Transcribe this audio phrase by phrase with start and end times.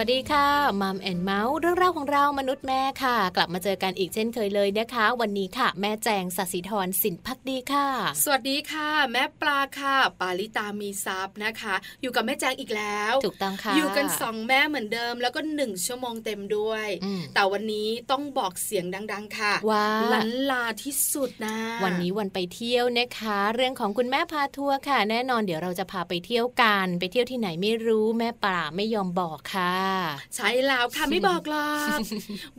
[0.00, 7.86] Mom and Mouth เรื่องราวของเรามนุษย์แม่ค่ะ กลับมาเจอกันอีกเช่นเคยเลยนะคะ วันนี้ค่ะ แม่แจงสัสิธรสินพักดีค่ะ
[8.24, 16.88] สวัสดีค่ะ แม่ปลาค่ะ ปาลิตามีทรัพย์นะคะ อยู่กับแม่แจงอีกแล้วถูกต้องค่ะ อยู่กันสองแม่เหมือนเดิม แล้วก็หนึ่งชั่วโมงเต็มด้วย
[17.34, 29.89] แต่วันนี้ต้องบอกเสียงดัง ๆ ค่ะว่าลันลาที่สุดนะวันนี้วันไปเที่ยวนะคะ เรื่องของคุณแม่พาทัวร์ค่ะ แน่นอนเดี๋ยวเราจะพาไปเที่ยวกัน ไปเที่ยวที่ไหนไม่รู้แม่ปลาไม่ยอมบอกค่ะ
[30.36, 31.98] ใช่แล้วค่ะไม่บอกหรอก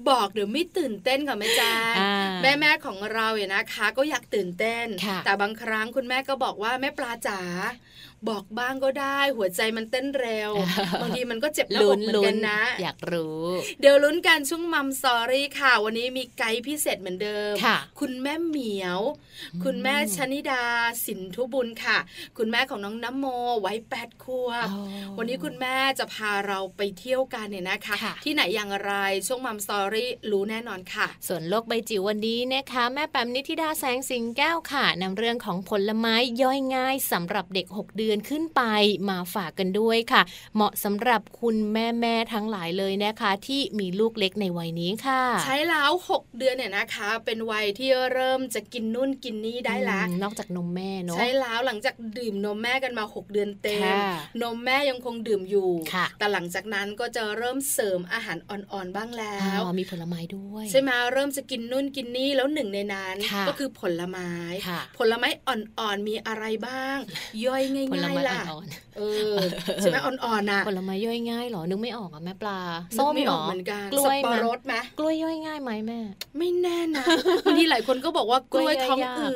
[0.09, 1.95] บอกเดี๋ยวไม่ตื่นเต้นกับแม่แจ้ง
[2.43, 4.87] แม่แม่ของเราเนี่ยนะคะ ก็อยากตื่นเต้น
[5.25, 7.41] แต่บางครั้งคุณแม่ก็บอกว่าแม่ปลาจ๋า
[8.29, 10.51] บอกบ้างก็ได้ หัวใจมันเต้นเร็ว
[11.01, 13.43] บางทีมันก็เจ็บหน้าอกเหมือนกันนะ อยากรู้
[13.81, 17.53] เดี๋ยวลุ้นกันช่วงมัมสอรี่ค่ะ วันนี้มีไกด์พิเศษเหมือนเดิม
[17.99, 18.99] คุณแม่เหมียว
[19.63, 20.63] คุณแม่ชนิดา
[21.05, 21.97] สินทุบุญค่ะ
[22.37, 23.25] คุณแม่ของน้องน้ำโม
[23.61, 24.67] ไว้แปดขวบ
[25.17, 28.93] วันนี้คุณแม่จะพาเราไปเที่ยวกันเนี่ยนะคะ ที่ไหนอย่างไร
[29.27, 38.61] ช่วงมัมสอรี่รู้แน่นอนค่ะ ส่วนโลกใบจิ๋ววันนี้นะคะ แม่แปมนิธิดาแสงสิงแก้วค่ะนำเรื่องของผลไม้ย่อยง่ายสำหรับเด็ก 6 เดือนดือนขึ้นไป
[39.09, 40.21] มาฝากกันด้วยค่ะ
[40.55, 53.81] เหมาะสำหรับคุณแม่แม่ทั้งหลายเลยนะคะ ที่มีลูกเล็กในวัยนี้ค่ะ ใช้แล้ว 6 เดือนเนี่ยนะคะ เป็นวัยที่เริ่มจะกินนู่นกินนี่ได้ละนอกจากนมแม่เนาะใช้แล้วหลังจากดื่มนมแม่กันมา 6 เดือนเต็ม
[54.41, 55.69] นมแม่ยังคงดื่มอยู่
[56.19, 63.15] แต่หลังจากนั้นก็จะเริ่มเสริมอาหารอ่อนๆบ้างแล้วมีผลไม้ด้วยใช่ไหมเริ่มจะกินนู่นกินนี่แล้วหนึ่งในนั้น
[63.47, 64.29] ก็คือผลไม้
[64.97, 66.97] ผลไม้อ่อนๆมีอะไรบ้าง
[67.45, 68.41] ย่อยง่ายๆล่ะ
[68.97, 69.01] เอ
[69.33, 69.35] อ
[69.81, 72.59] ใช่ไหมอ่อนๆนะผลไม้ย่อยง่ายหรอนึกไม่ออกอะแม่ปลา
[72.97, 75.99] ส้มหรอเหมือนกันกล้วยรสไหมกล้วยย่อยง่ายไหมแม่
[76.37, 77.05] ไม่แน่นะ
[77.45, 79.35] บางทีหลายคนก็บอกว่ากล้วยท้องอืด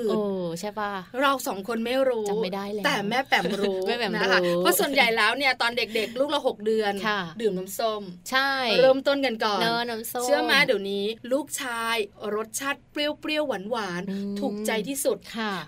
[0.59, 0.91] ใช่ป่ะ
[1.21, 3.77] เราสองคนไม่รู้จำไม่ได้แล้วแต่แม่แปมรู้
[4.15, 6.93] นะคะเพราะส่วนใหญ่แล้วเนี่ยตอนเด็กๆ ลูกเราหกเดือน
[7.41, 8.01] ดื่มน้ำส้ม
[8.31, 8.51] ใช่
[8.81, 11.95] เริ่มต้นกันก่อนน้ำส้มเชื่อไหมเดี๋ยวนี้ ลูกชาย
[12.35, 15.17] รสชาติเปรี้ยวๆหวานๆถูกใจที่สุด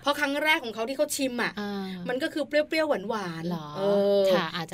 [0.02, 1.52] เพราะครั้งแรกของเขาที่เขาชิมอะ
[2.08, 3.82] มันก็คือเปรี้ยวๆหวานๆเอ
[4.22, 4.24] อ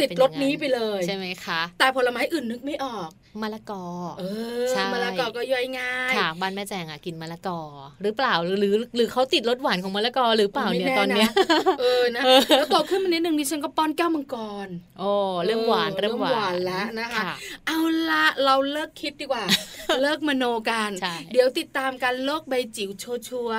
[0.02, 3.10] ติดรสนี้ไปเลยใช่ไหมคะ แต่ผลไม้อื่นนึกไม่ออก
[3.42, 3.84] มะละกอ
[4.18, 4.24] เอ
[4.62, 7.60] อมะละกอก็ย่อยง่ายค่ะบ้านแม่แจงอะกินมะละกอ
[8.02, 11.30] หรือเปล่าหรือ หรือเขาติดรสหวานของมะละกอหรือเปล่าเนี่ยตอนเนี้ย
[11.80, 12.22] เออนะ
[12.56, 14.68] แล้วโตขึ้นมานิดนึงดิฉันก็ป้อนแก้วมังกร
[14.98, 15.10] โอ้
[15.44, 17.22] เริ่มหวานเริ่มหวานแล้วนะคะ
[17.66, 17.78] เอา
[18.10, 19.44] ละเราเลิกคิดดีกว่า
[20.02, 20.90] เลิกมโนกัน
[21.32, 23.50] เดี๋ยวติดตามการโลกใบจิ๋วโชชัว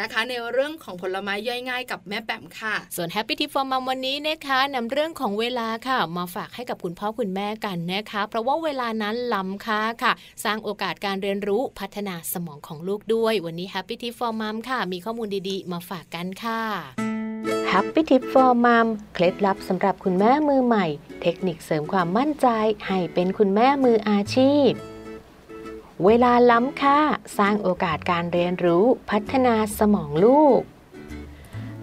[0.00, 10.12] นะคะ ในเรื่องของผลไม้ย่อยง่ายกับแม่แปมค่ะ ส่วน Happy Tip for Mom วันนี้นะคะนำเรื่องของเวลาค่ะ มาฝากให้กับคุณพ่อคุณแม่กันนะคะ เพราะว่าเวลานั้นล้ำค่าค่ะ
[10.44, 16.62] สร้างโอกาสการเรียนรู้พัฒนาสมองของลูกด้วย วันนี้ Happy Tip for Mom ค่ะ มีข้อมูลดีๆ มาฝากกันค่ะ
[17.72, 20.86] Happy Tip for Mom เคล็ดลับสำหรับคุณแม่มือใหม่
[21.22, 22.48] เทคนิคเสริมความมั่นใจ
[22.86, 24.70] ให้เป็นคุณแม่มืออาชีพ
[26.04, 26.98] เวลาล้ำค่า
[27.38, 30.62] สร้างโอกาสการเรียนรู้ พัฒนาสมองลูก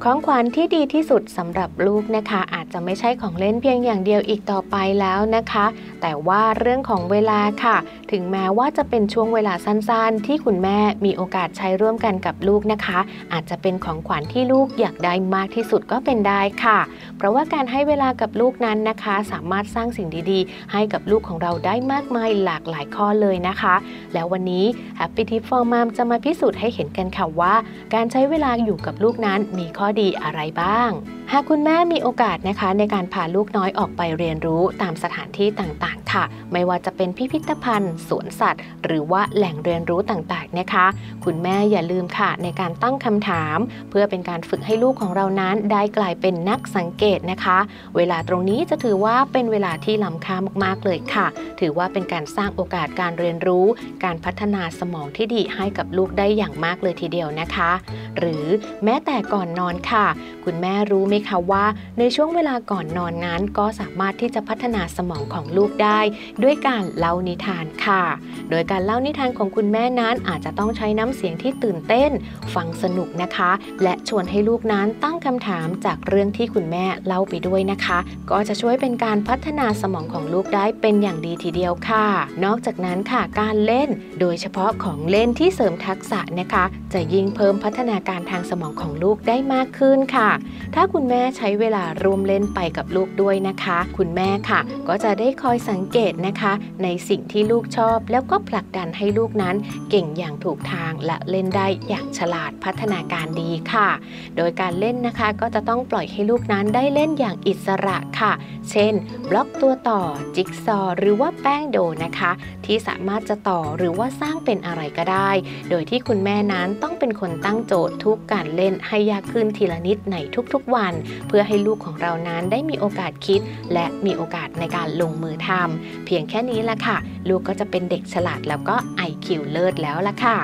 [0.04, 5.66] ของขวัญที่ดีที่สุดสำหรับลูกนะคะ อาจจะไม่ใช่ของเล่นเพียงอย่างเดียวอีกต่อไปแล้วนะคะ
[6.02, 7.78] แต่ว่าเรื่องของเวลาค่ะ
[8.12, 13.00] ถึงแม้ว่าจะเป็นช่วงเวลาสั้นๆ ที่คุณแม่มีโอกาสใช้ร่วมกันกับลูกนะคะ
[13.34, 16.80] อาจจะเป็นของขวัญที่ลูกอยากได้มากที่สุดก็เป็นได้ค่ะ
[17.18, 23.76] เพราะว่าการให้เวลากับลูกนั้นนะคะ สามารถสร้างสิ่งดีๆ ให้กับลูกของเราได้มากมายหลากหลายข้อเลยนะคะ
[24.14, 24.66] แล้ววันนี้
[25.00, 27.54] Happy Tip for Mom จะมาพิสูจน์ให้เห็นกันค่ะว่า
[27.94, 30.90] การใช้เวลาอยู่กับลูกนั้นมีข้อดีอะไรบ้าง
[31.32, 36.24] หากคุณแม่มีโอกาสนะคะ ในการพาลูกน้อยออกไปเรียนรู้ตามสถานที่ต่างๆ ค่ะ
[36.54, 40.86] ไม่ว่าจะเป็นพิพิธภัณฑ์ สวนสัตว์ หรือว่าแหล่งเรียนรู้ต่างๆนะคะ
[41.26, 43.58] คุณแม่อย่าลืมค่ะ ในการตั้งคำถาม
[43.90, 47.58] เพื่อเป็นการฝึกให้ลูกของเรานั้นได้กลายเป็นนักสังเกตนะคะ
[47.96, 51.28] เวลาตรงนี้จะถือว่าเป็นเวลาที่ล้ำค่ามากๆเลยค่ะ
[51.60, 53.66] ถือว่าเป็นการสร้างโอกาสการเรียนรู้
[54.04, 57.72] การพัฒนาสมองที่ดีให้กับลูกได้อย่างมากเลยทีเดียวนะคะ
[58.18, 58.46] หรือ
[58.84, 60.08] แม้แต่ก่อนนอนค่ะ
[60.46, 61.66] คุณแม่รู้ไหมคะว่า
[62.00, 66.00] ในช่วงเวลาก่อนนอนนั้นก็สามารถที่จะพัฒนาสมองของลูกได้
[66.44, 68.04] ด้วยการเล่านิทานค่ะ
[68.50, 72.12] โดยการเล่านิทานของคุณแม่นั้นอาจจะต้องใช้น้ำเสียงที่ตื่นเต้น
[72.54, 73.52] ฟังสนุกนะคะ
[73.84, 78.00] และชวนให้ลูกนั้นตั้งคำถามจากเรื่องที่คุณแม่เล่าไปด้วยนะคะ
[78.32, 82.06] ก็จะช่วยเป็นการพัฒนาสมองของลูกได้เป็นอย่างดีทีเดียวค่ะ
[82.46, 83.90] นอกจากนั้นค่ะการเล่น
[84.20, 86.64] โดยเฉพาะของเล่นที่เสริมทักษะนะคะ
[86.94, 90.32] จะยิ่งเพิ่มพัฒนาการทางสมองของลูกได้มากขึ้นค่ะ
[90.76, 96.54] ถ้าคุณแม่ใช้เวลาร่วมเล่นไปกับลูกด้วยนะคะ คุณแม่ค่ะ ก็จะได้คอยสังเกตนะคะ
[96.84, 99.56] ในสิ่งที่ลูกชอบ แล้วก็ผลักดันให้ลูกนั้น
[99.90, 103.90] เก่งอย่างถูกทางและเล่นได้อย่างฉลาดพัฒนาการดีค่ะ
[104.38, 108.34] โดยการเล่นนะคะก็จะต้องปล่อยให้ลูกนั้นได้เล่นอย่างอิสระค่ะ
[108.72, 108.94] เช่น
[109.30, 110.02] บล็อกตัวต่อ
[110.36, 112.32] จิ๊กซอ หรือว่าแป้งโดนะคะ
[112.66, 115.30] ที่สามารถจะต่อหรือว่าสร้างเป็นอะไรก็ได้
[115.70, 120.18] โดยที่คุณแม่นั้นต้องเป็นคนตั้งโจทย์ทุกการเล่นให้ยากขึ้นทีละนิดใน
[120.54, 120.94] ทุกๆวัน
[121.28, 123.42] เพื่อให้ลูกของเรานั้นได้มีโอกาสคิด
[123.74, 126.98] และมีโอกาสในการลงมือทำเพียงแค่นี้ละค่ะ
[127.30, 130.38] ลูกก็จะเป็นเด็กฉลาดแล้วก็ไอคิวเลิศแล้วละค่ะ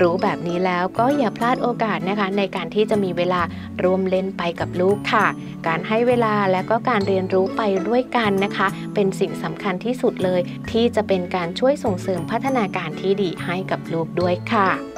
[0.00, 3.40] รู้แบบนี้แล้วก็อย่าพลาดโอกาสนะคะ ในการที่จะมีเวลา
[3.82, 5.26] ร่วมเล่นไปกับลูกค่ะ
[5.66, 14.97] การให้เวลาและก็การเรียนรู้ไปด้วยกันนะคะ เป็นสิ่งสำคัญที่สุดเลย ที่จะเป็นการช่วยส่งเสริมพัฒนาการที่ดีให้กับลูกด้วยค่ะ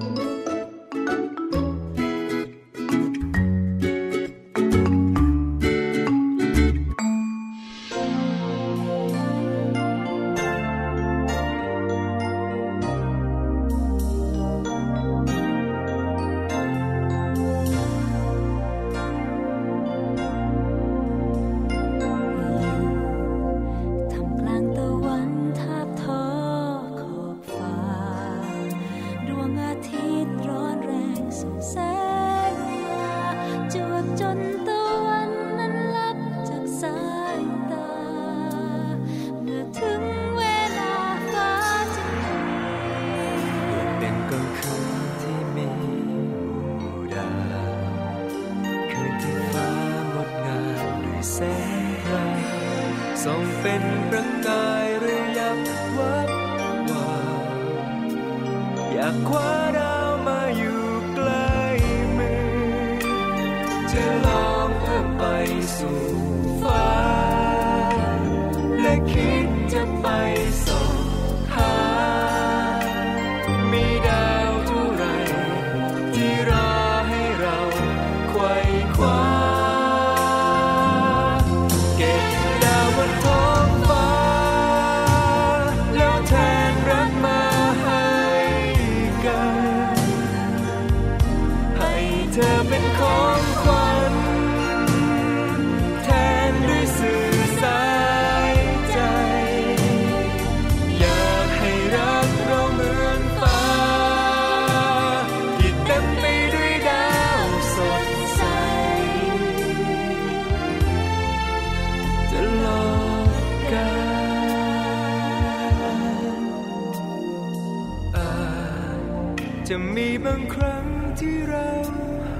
[119.97, 120.85] มีบางครั้ง
[121.19, 121.69] ที่เรา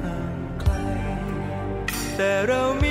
[0.04, 0.74] ห่างไกล
[2.18, 2.86] แต่เราม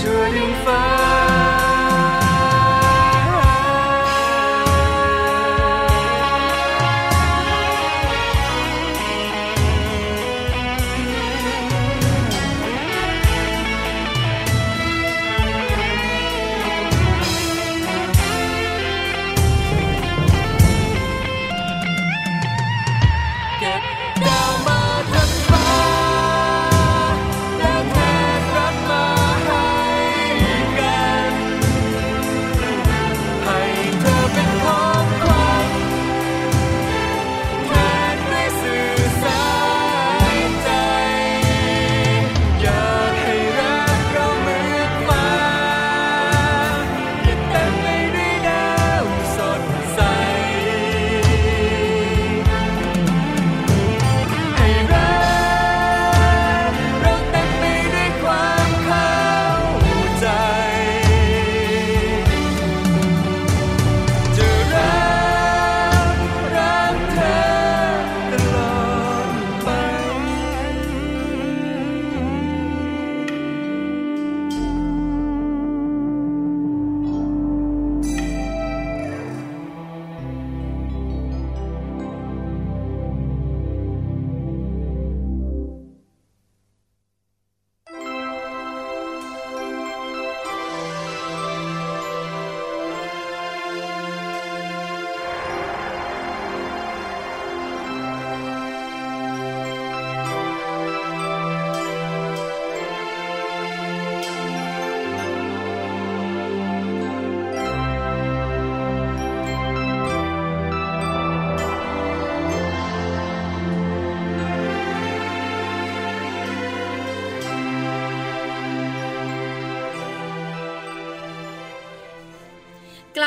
[0.00, 0.99] turning fire.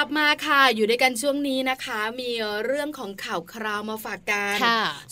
[0.04, 2.32] ลับมาค่ะ อยู่ด้วยกันช่วงนี้นะคะ มี
[2.66, 4.58] เรื่องของข่าวคราวมาฝากกัน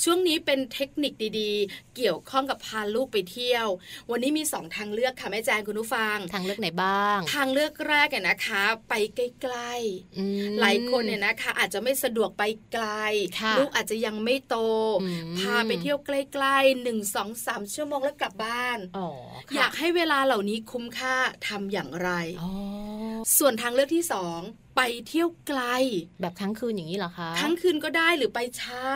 [0.04, 3.68] ช่วงนี้เป็นเทคนิคดีๆ เกี่ยวข้องกับพาลูกไปเที่ยว
[4.12, 12.44] วันนี้มีสองทางเลือกค่ะแม่แจงคุณผู้ฟัง ทางเลือกไหนบ้าง ทางเลือกแรกเนี่ยนะคะ ไปใกล้ๆหลายคนเนี่ยนะคะ อาจจะไม่สะดวกไป
[12.74, 12.88] ไกล
[13.58, 14.58] ลูกอาจจะยังไม่โต
[15.40, 19.00] พาไปเที่ยวใกล้ๆหนึ่งสองสามชั่วโมงแล้วกลับบ้านอ
[19.56, 21.16] อยากให้เวลาเหล่านี้คุ้มค่า
[21.48, 22.10] ทำอย่างไร
[23.38, 24.42] ส่วนทางเลือกที่สอง
[24.76, 25.62] ไปเที่ยวไกล
[26.22, 28.88] แบบครั้งคืนอย่างนี้เหรอคะครั้งคืนก็ได้หรือไปเช้า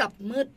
[0.00, 0.48] กับมืด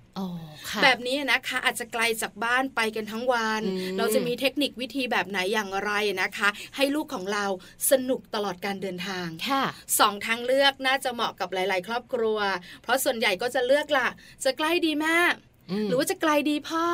[0.84, 3.62] แบบนี้นะคะอาจจะไกลจากบ้านไปกันทั้งวัน
[3.98, 5.92] เราจะมีเทคนิควิธีแบบไหนอย่างไร
[6.22, 7.46] นะคะ ให้ลูกของเรา
[7.92, 9.64] สนุกตลอดการเดินทางค่ะ
[10.00, 12.40] สองทางเลือกน่าจะเหมาะกับหลาย ๆ ครอบครัว
[12.84, 14.08] เพราะส่วนใหญ่ก็จะเลือกล่ะ
[14.44, 15.18] จะใกล้ดีแม่
[15.88, 16.86] หรือว่าจะไกลดีพ่อ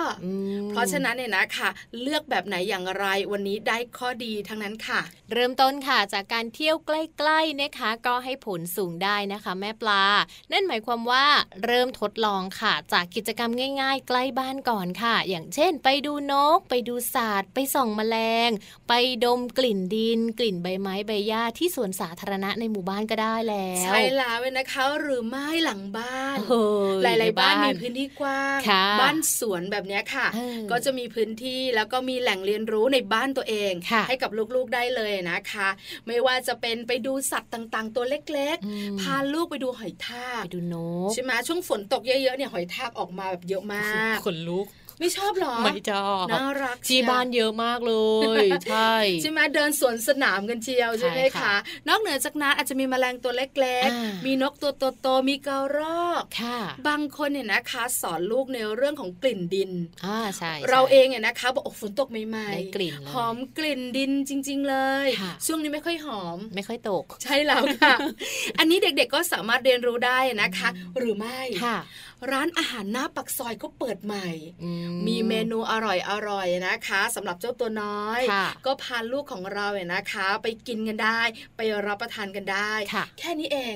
[0.70, 1.70] เพราะฉะนั้นเนี่ยนะคะ
[2.02, 5.02] เลือกแบบไหนอย่างไรวันนี้ได้ข้อดีทั้งนั้นค่ะ
[5.34, 10.04] เริ่มต้นค่ะจากการเที่ยวใกล้ๆนะคะ ก็ให้ผลสูงได้นะคะ แม่ปลา
[10.52, 11.26] นั่นหมายความว่า
[11.66, 18.18] เริ่มทดลองค่ะ จากกิจกรรมง่าย ๆ ใกล้บ้านก่อนค่ะ อย่างเช่น ไปดูนก ไปดูสัตว์ไปส่องแมล
[18.48, 18.50] ง
[18.90, 18.94] ไป
[19.26, 26.38] ดมกลิ่นดิน กลิ่นใบไม้ใบหญ้าที่สวนสาธารณะในหมู่บ้านก็ได้แล้ว ใช่แล้วนะคะหรือไม่หลังบ้าน
[27.04, 28.58] หลาย ๆ บ้านมีพื้นที่กว้าง
[29.02, 30.28] บ้านสวนแบบนี้ค่ะ
[30.72, 33.74] ก็จะมีพื้นที่แล้วก็มีแหล่งเรียนรู้ในบ้านตัวเอง
[34.08, 35.70] ให้กับลูกๆได้เลยนะคะ
[36.08, 40.76] ไม่ว่าจะเป็นไปดูสัตว์ต่างๆ ตัวเล็กๆ พาลูกไปดูหอยทากไปดูน
[41.08, 44.68] กใช่ไหมช่วงฝนตกเยอะๆเนี่ยหอยทากออกมาแบบเยอะมากขนลุก
[45.00, 47.94] ไม่ชอบหรอไม่ชอบน่ารักที่บ้านเยอะมากเล
[48.44, 51.56] ยใช่ใช่ไหมเดินสวนสนามกันเชียวใช่ไหมคะ
[51.88, 56.24] นอกเหนือจากนั้นอาจจะมีแมลงตัวเล็กๆ มีนกตัวโตๆมีกระรอก
[56.88, 59.72] บางคนเนี่ยนะคะ สอนลูกในเรื่องของกลิ่นดิน
[60.06, 64.75] อ่าใช่เราเองเนี่ยนะคะบอกฝนตกใหม่ๆกลิ่นหอมกลิ่นดินจริง ๆ เล
[65.06, 65.08] ย
[65.46, 67.96] ช่วงนี้ไม่ค่อยหอม ไม่ค่อยตก ใช่แล้วค่ะ
[68.60, 71.39] อันนี้เด็กๆก็สามารถเรียนรู้ได้นะคะ หรือไม่
[72.32, 74.30] ร้านอาหารหน้าปักซอยก็เปิดใหม่
[75.08, 78.22] มีเมนูอร่อยอร่อยนะคะสำหรับเจ้าตัวน้อย
[78.66, 81.22] ก็พาลูกของเราเนี่ยนะคะ ไปกินกันได้
[81.58, 82.72] ไปรับประทานกันได้
[83.20, 83.76] แค่นี้เอง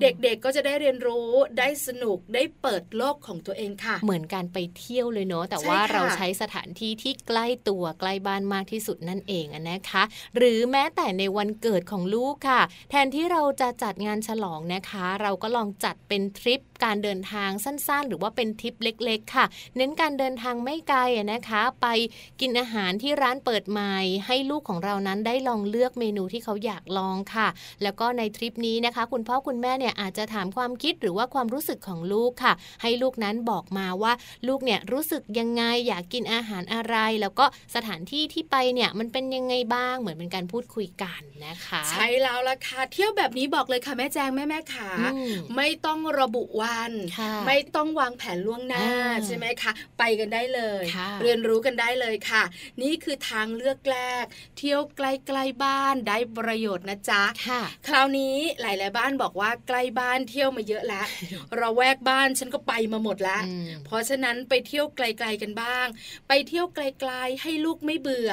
[0.00, 10.02] เด็กๆก็จะได้เรียนรู้ได้สนุกได้เปิดโลกของตัวเองค่ะ เหมือนการไปเที่ยวเลยเนาะแต่ว่าเราใช้สถานที่ที่ใกล้ตัวใกล้บ้านมากที่สุดนั่นเองนะคะ
[10.36, 19.44] หรือแม้แต่ในวันเกิดของลูกค่ะ แทนที่เราจะจัดงานฉลองนะคะ เราก็ลองจัดเป็นทริปการเดินทางสั้นๆ หรือว่าเป็นทริปเล็ก ๆ ค่ะ
[19.76, 21.00] เน้นการเดินทางไม่ไกล
[21.32, 21.86] นะคะ ไป
[22.40, 27.48] กินอาหารที่ร้านเปิดใหม่ ให้ลูกของเรานั้นได้ลองเลือกเมนูที่เขาอยากลองค่ะ
[27.82, 34.12] แล้วก็ในทริปนี้นะคะ คุณพ่อคุณแม่เนี่ยอาจจะถามความคิดหรือว่าความรู้สึกของลูกค่ะ ให้ลูกนั้นบอกมาว่า
[34.48, 44.90] ลูกเนี่ยรู้สึกยังไงอยากกินอาหารอะไร แล้วก็สถานที่ที่ไปเนี่ยมันเป็นยังไงบ้างเหมือนเป็นการพูดคุยกันนะคะ ใช่แล้วล่ะค่ะเที่ยวแบบนี้บอกเลยค่ะแม่แจงแม่แม่ขา
[45.56, 46.92] ไม่ต้องระบุวัน
[47.46, 48.86] ไม่ต้องวางแผนล่วงหน้า
[49.26, 50.84] ใช่ไหมคะ ไปกันได้เลย
[51.22, 52.42] เรียนรู้กันได้เลยค่ะ
[52.82, 54.24] นี่คือทางเลือกแรก
[54.58, 57.22] เที่ยวใกล้ๆบ้านได้ประโยชน์นะจ๊ะ
[57.86, 61.06] คราวนี้หลายๆบ้านบอกว่าใกล้บ้านเที่ยวมาเยอะแล้ว
[61.56, 63.42] เราแวกบ้านฉันก็ไปมาหมดแล้ว
[63.86, 65.86] เพราะฉะนั้นไปเที่ยวไกล ๆกันบ้าง
[66.28, 68.30] ไปเที่ยวไกล ๆ ให้ลูกไม่เบื่อ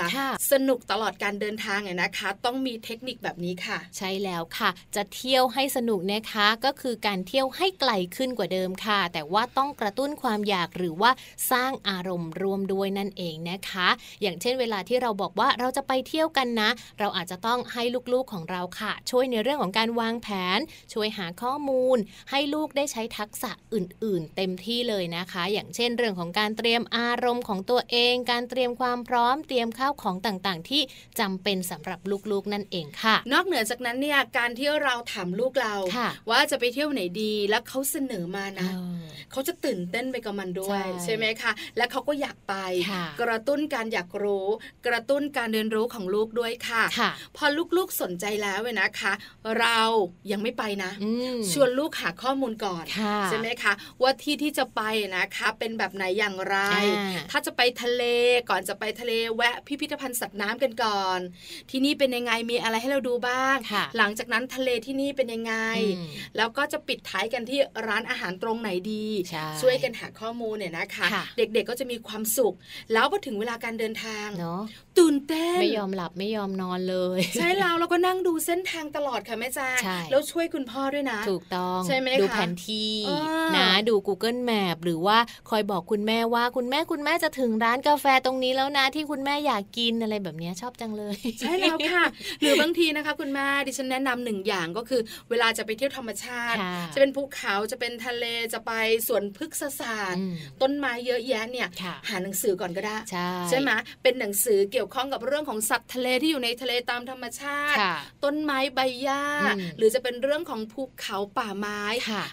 [0.52, 11.12] สนุกตลอดการเดินทางเนี่ยนะคะ ต้องมีเทคนิคแบบนี้ค่ะ ใช่แล้วค่ะ จะเที่ยวให้สนุกนะคะก็คือการเที่ยวให้ไกลขึ้นกว่าเดิมค่ะ แต่ว่าต้องกระตุ้นความอยากหรือว่า
[11.52, 13.88] สร้างอารมณ์รวมด้วยนั่นเองนะคะ
[14.22, 20.60] อย่างเช่นเวลาที่เราบอกว่าเราจะไปเที่ยวกันนะ เราอาจจะต้องให้ลูกๆของเราค่ะ ช่วยในเรื่องของการวางแผน
[20.94, 21.98] ช่วยหาข้อมูล
[22.32, 30.82] ให้ลูกได้ใช้ทักษะอื่น ๆ เต็มที่เลยนะคะ อย่างเช่น เรื่องของการเตรียมอารมณ์ของตัวเอง การเตรียมความพร้อมเตรียมข้าวของต่างๆ ที่
[31.20, 32.00] จำเป็นสำหรับ
[32.32, 35.76] ลูกๆนั่นเองค่ะ นอกเหนือจากนั้นเนี่ยการที่เราถามลูกเรา
[36.30, 38.70] ว่าจะไปเที่ยวไหนดีแล้วเขาเสนอมานะ
[39.32, 42.56] เขาจะตื่นเต้นไปกับมันด้วย ใช่ไหมคะ และเขาก็อยากไป
[43.22, 44.48] กระตุ้นการอยากรู้
[44.88, 46.84] กระตุ้นการเรียนรู้ของลูกด้วยค่ะ
[47.38, 47.46] พอ
[47.78, 49.14] ลูกๆสนใจแล้วเว้นะคะ
[49.60, 49.80] เรา
[50.32, 50.92] ยังไม่ไปนะ
[51.52, 52.86] ชวนลูกหาข้อมูลก่อน
[53.28, 54.82] ใช่ไหมคะ ว่าที่ที่จะไป
[55.16, 56.58] นะคะ เป็นแบบไหนอย่างไร
[57.32, 58.04] ถ้าจะไปทะเล
[58.50, 61.20] ก่อนจะไปทะเลแวะพิพิธภัณฑ์สัตว์น้ำกันก่อน
[61.70, 63.58] ที่นี่เป็นยังไงมีอะไรให้เราดูบ้าง
[63.98, 65.56] หลังจากนั้นทะเลที่นี่เป็นยังไง
[66.38, 69.01] แล้วก็จะปิดท้ายกันที่ร้านอาหารตรงไหนดี
[69.62, 72.54] ช่วยกันหาข้อมูลเนี่ยนะคะเด็กด็กๆก็จะมีความสุข
[72.94, 74.62] แล้วพอถึงเวลาการเดินทางเนาะ
[75.00, 79.70] ตื่นเต้นไม่ยอมหลับไม่ยอมนอนเลย ใช่แล้วเราก็นั่งดูเส้นทางตลอดค่ะแม่จ้า
[80.12, 82.94] แล้วช่วยคุณพ่อด้วยนะ ถูกต้องใช่ไหมดูแผนที่
[83.58, 85.18] นะดู Google Map หรือว่า
[85.50, 92.04] คอยบอกคุณแม่ว่าคุณแม่คุณแม่จะถึงร้านกาแฟตรงนี้แล้วนะที่คุณแม่อยากกินอะไรแบบนี้ชอบจังเลย ใช่แล้วค่ะ
[92.42, 96.58] หรือบางทีนะคะ คุณแม่ดิฉันแนะนำหนึ่งอย่างก็คือ เวลาจะไปเที่ยวธรรมชาติ
[96.94, 98.72] จะเป็นภูเขาจะเป็นทะเลจะไป
[99.08, 100.24] สวนพฤกษศาสตร์
[100.62, 101.68] ต้นไม้เยอะแยะเนี่ย
[102.10, 102.98] หาหนังสือก่อนก็ได้
[103.50, 103.72] ใช่ไหม
[104.04, 107.78] เป็นหนังสือเกี่ยวข้องกับเรื่องของสัตว์ทะเลที่อยู่ในทะเลตามธรรมชาติ
[108.24, 109.24] ต้นไม้ใบหญ้า
[109.78, 111.82] หรือจะเป็นเรื่องของภูเขาป่าไม้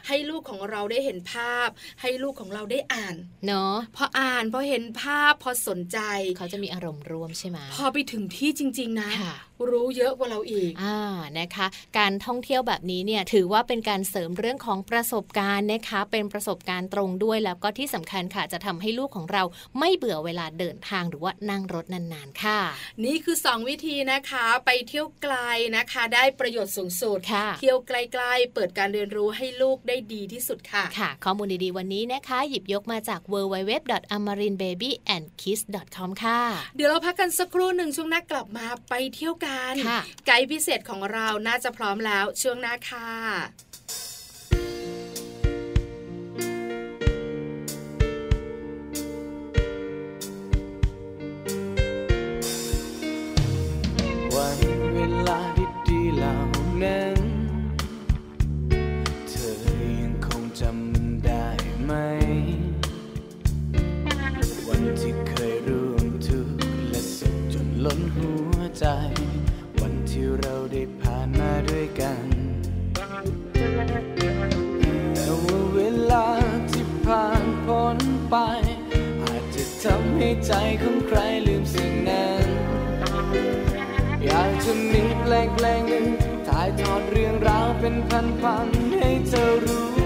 [0.09, 1.69] ให้ลูกของเราได้เห็นภาพ
[2.01, 3.17] ให้ลูกของเราได้อ่าน
[3.47, 5.99] เนาะพออ่านพอเห็นภาพพอสนใจ
[6.39, 9.11] เขาจะมีอารมณ์ร่วมใช่ไหมพอไปถึงที่จริง ๆ นะ
[9.71, 10.99] รู้เยอะกว่าเราอีกอ่า
[11.39, 11.67] นะคะ
[11.99, 19.43] การท่องเที่ยวแบบนี้เนี่ยถือว่าเป็นการเสริมเรื่องของประสบการณ์นะคะ เป็นประสบการณ์ตรงด้วยแล้วก็ที่สำคัญค่ะจะทำให้ลูกของเรา
[19.79, 22.61] ไม่เบื่อเวลาเดินทางหรือว่านั่งรถนานๆค่ะ
[23.05, 25.37] นี่คือ 2 วิธีนะคะไปเที่ยวไกล
[25.77, 36.41] นะคะ ได้ประโยชน์สูงสุดค่ะเที่ยวไกลๆ เปิดการเรียนรู้ให้ลูกได้ดีที่สุดค่ะค่ะ ข้อมูลดีๆวันนี้นะคะ หยิบยกมาจาก www.amarinbabyandkids.com ค่ะ
[36.77, 39.48] เดี๋ยวเราพักกันสักครู่หนึ่งช่วงหน้ากลับมาไปเที่ยวกัน
[40.27, 43.11] ไกด์พิเศษของเราน่าจะพร้อมแล้วช่วงหน้าค่ะ
[54.35, 54.61] วัน
[54.95, 55.41] เวลา
[55.89, 56.37] ดีๆเหล่า
[56.83, 57.21] นั้น
[59.29, 59.55] เธอ
[60.01, 61.47] ยังคงจำมันได้
[61.83, 61.93] ไหม
[64.69, 66.57] วันที่เคยร่วมทุกข์
[66.91, 69.28] และสุขจนล้นหัวใจที่
[70.41, 72.25] เราได้ผ่านมาด้วยกัน
[75.15, 76.29] แต่ว่าเวลา
[76.71, 77.99] ที่ผ่านพ้น
[78.31, 78.37] ไป
[79.23, 82.47] อาจจะทำให้ใจของใครลืมสิ่งนั้น
[84.25, 86.07] อยากจะมีเพลงเพลงหนึ่ง
[86.49, 89.98] ถ่ายทอดเรื่องราวเป็นพันๆให้เธอรู้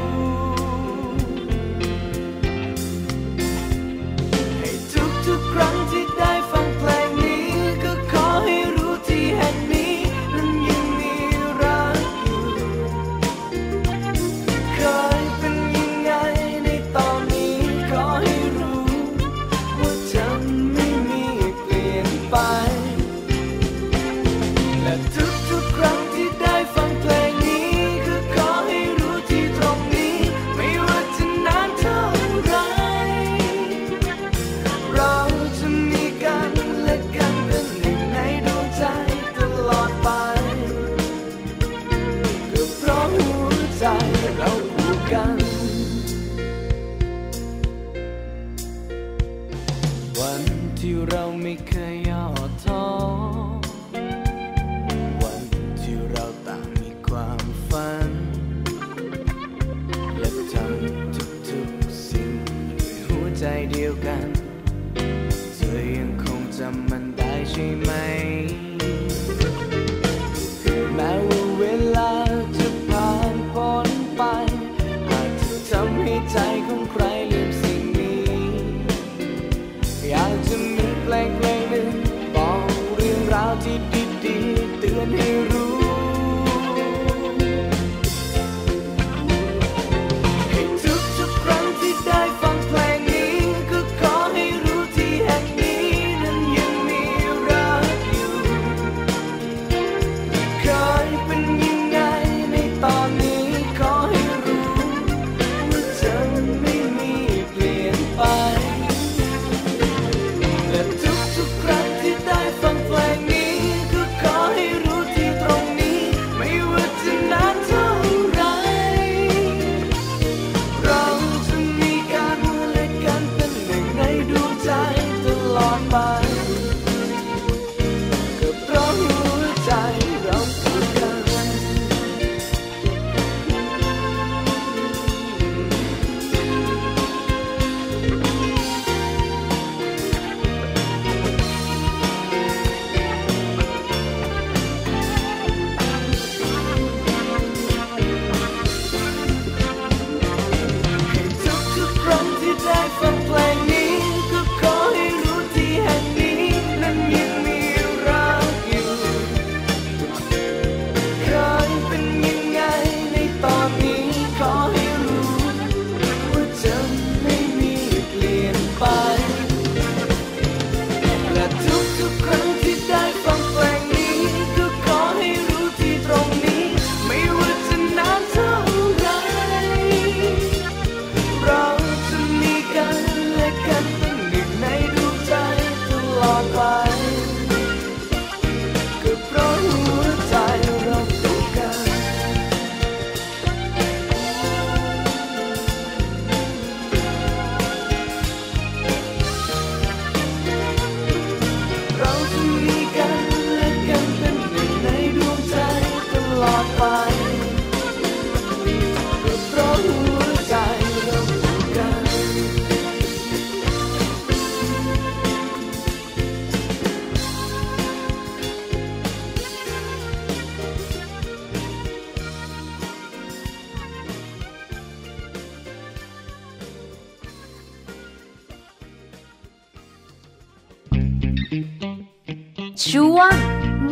[232.89, 233.33] ช่วง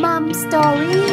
[0.03, 1.09] มัมสตอรี่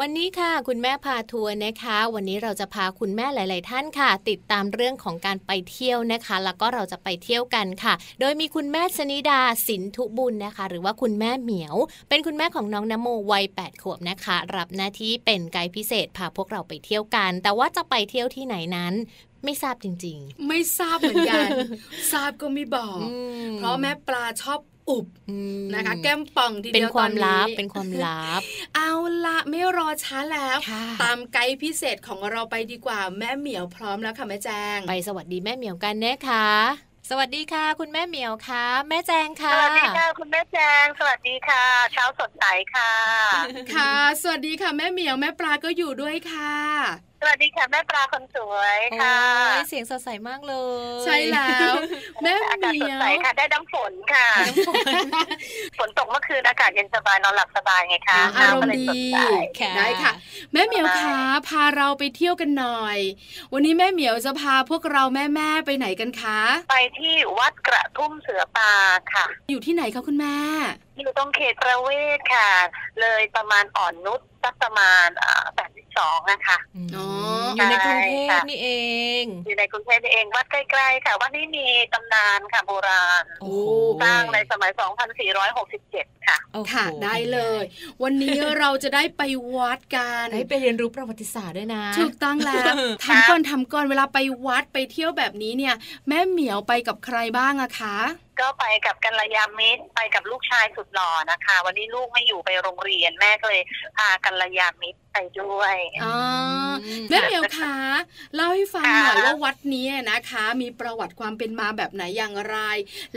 [0.00, 11.76] วันนี้ค่ะ คุณแม่พาทัวร์นะคะ วันนี้เราจะพาคุณแม่หลาย ๆ ท่านค่ะ ติดตามเรื่องของการไปเที่ยวนะคะ แล้วก็เราจะไปเที่ยวกันค่ะ โดยมีคุณแม่ชนิดาสินทุบุญนะคะ หรือว่าคุณแม่เหมียว
[12.08, 18.94] เป็นคุณแม่ของน้องนโมวัย8ขวบนะคะ รับหน้าที่เป็นไกด์พิเศษพาพวกเราไปเที่ยวกัน แต่ว่าจะไปเที่ยวที่ไหนนั้น
[19.44, 21.48] ไม่ทราบจริง ๆ ไม่ทราบเหมือนกัน
[22.12, 22.98] ทราบก็ไม่บอก
[23.58, 25.06] เพราะแม่ปลาชอบอุบ
[25.74, 28.40] นะคะ แก้มป่องทีเดียวตอนนี้เป็นความลับเป็นความลับ
[28.76, 28.92] เอา
[29.24, 30.58] ละไม่รอช้าแล้ว
[31.02, 36.48] ตามไกด์พิเศษของเราไปดีกว่าแม่เหมียวพร้อมแล้วค่ะแม่แจงไปสวัสดีแม่เหมียวกันนะคะ
[37.10, 42.92] สวัสดีค่ะ คุณแม่เหมียวค่ะ แม่แจงค่ะ สวัสดีค่ะ คุณแม่แจง สวัสดีค่ะ เช้าสดใสค่ะ
[43.74, 46.56] ค่ะ สวัสดีค่ะ แม่เหมียวแม่ปลาก็อยู่ด้วยค่ะ
[47.24, 49.18] สวัสดีค่ะแม่ปลาคนสวยค่ะ
[49.68, 50.54] เสียงสดใสมากเล
[50.98, 51.74] ย ใช่แล้ว
[52.22, 54.28] แม่อากาศสดใสค่ะได้น้ำฝนค่ะ
[55.78, 58.96] ฝนตกเมื่อคืนอากาศเย็นสบายนอนหลับสบายไงคะอารมณ์ดี
[59.76, 60.12] ได้ค่ะ
[60.52, 62.98] แม่เหมียวคะพาเราไปเที่ยวกันหน่อย
[63.52, 68.72] วันนี้แม่เหมียวจะพาพวกเราแม่แม่ไปไหนกันคะ ไปที่วัดกระทุ่มเสือปา
[69.12, 70.36] ค่ะ อยู่ที่ไหนคะคุณแม่
[70.98, 72.50] อยู่ตรงเขตประเวศค่ะ
[73.00, 75.08] เลยประมาณอ่อนนุช สักประมาณ
[75.56, 76.58] แปดสิบสองนะคะ
[76.96, 77.06] อ๋อ
[77.56, 78.68] อยู่ในกรุงเทพนี่เอ
[79.22, 83.24] ง อยู่ในกรุงเทพนี่เองวัดใกล้ๆค่ะวัดนี้มีตำนานค่ะโบราณ
[84.02, 84.70] สร้างในสมัย
[85.48, 86.38] 2467 ค่ะ
[86.72, 87.62] ค่ะ ได้เลย
[88.02, 89.22] วันนี้เราจะได้ไป
[89.56, 92.74] วัดกันได้ไปเรียนรู้ประวัติศาสตร์ด้วยนะถูกต้องแล้ว
[93.04, 95.74] ทำก่อนทำก่อนเวลาไปวัดไปเที่ยวแบบนี้เนี่ย
[96.08, 97.96] แม่เหมียวไปกับใครบ้างอะคะ
[98.40, 103.62] ก็ไปกับกัลยามิตรไปกับลูกชายสุดหล่อนะคะ วันนี้ลูกไม่อยู่ไปโรงเรียนแม่ก็เลย
[103.96, 106.14] พากัลยามิตรไปด้วยอ๋อ
[107.08, 107.76] แม่เหมียวคะ
[108.34, 112.58] เล่าให้ฟังหน่อยว่าวัดนี้นะคะ มีประวัติความเป็นมาแบบไหนอย่างไร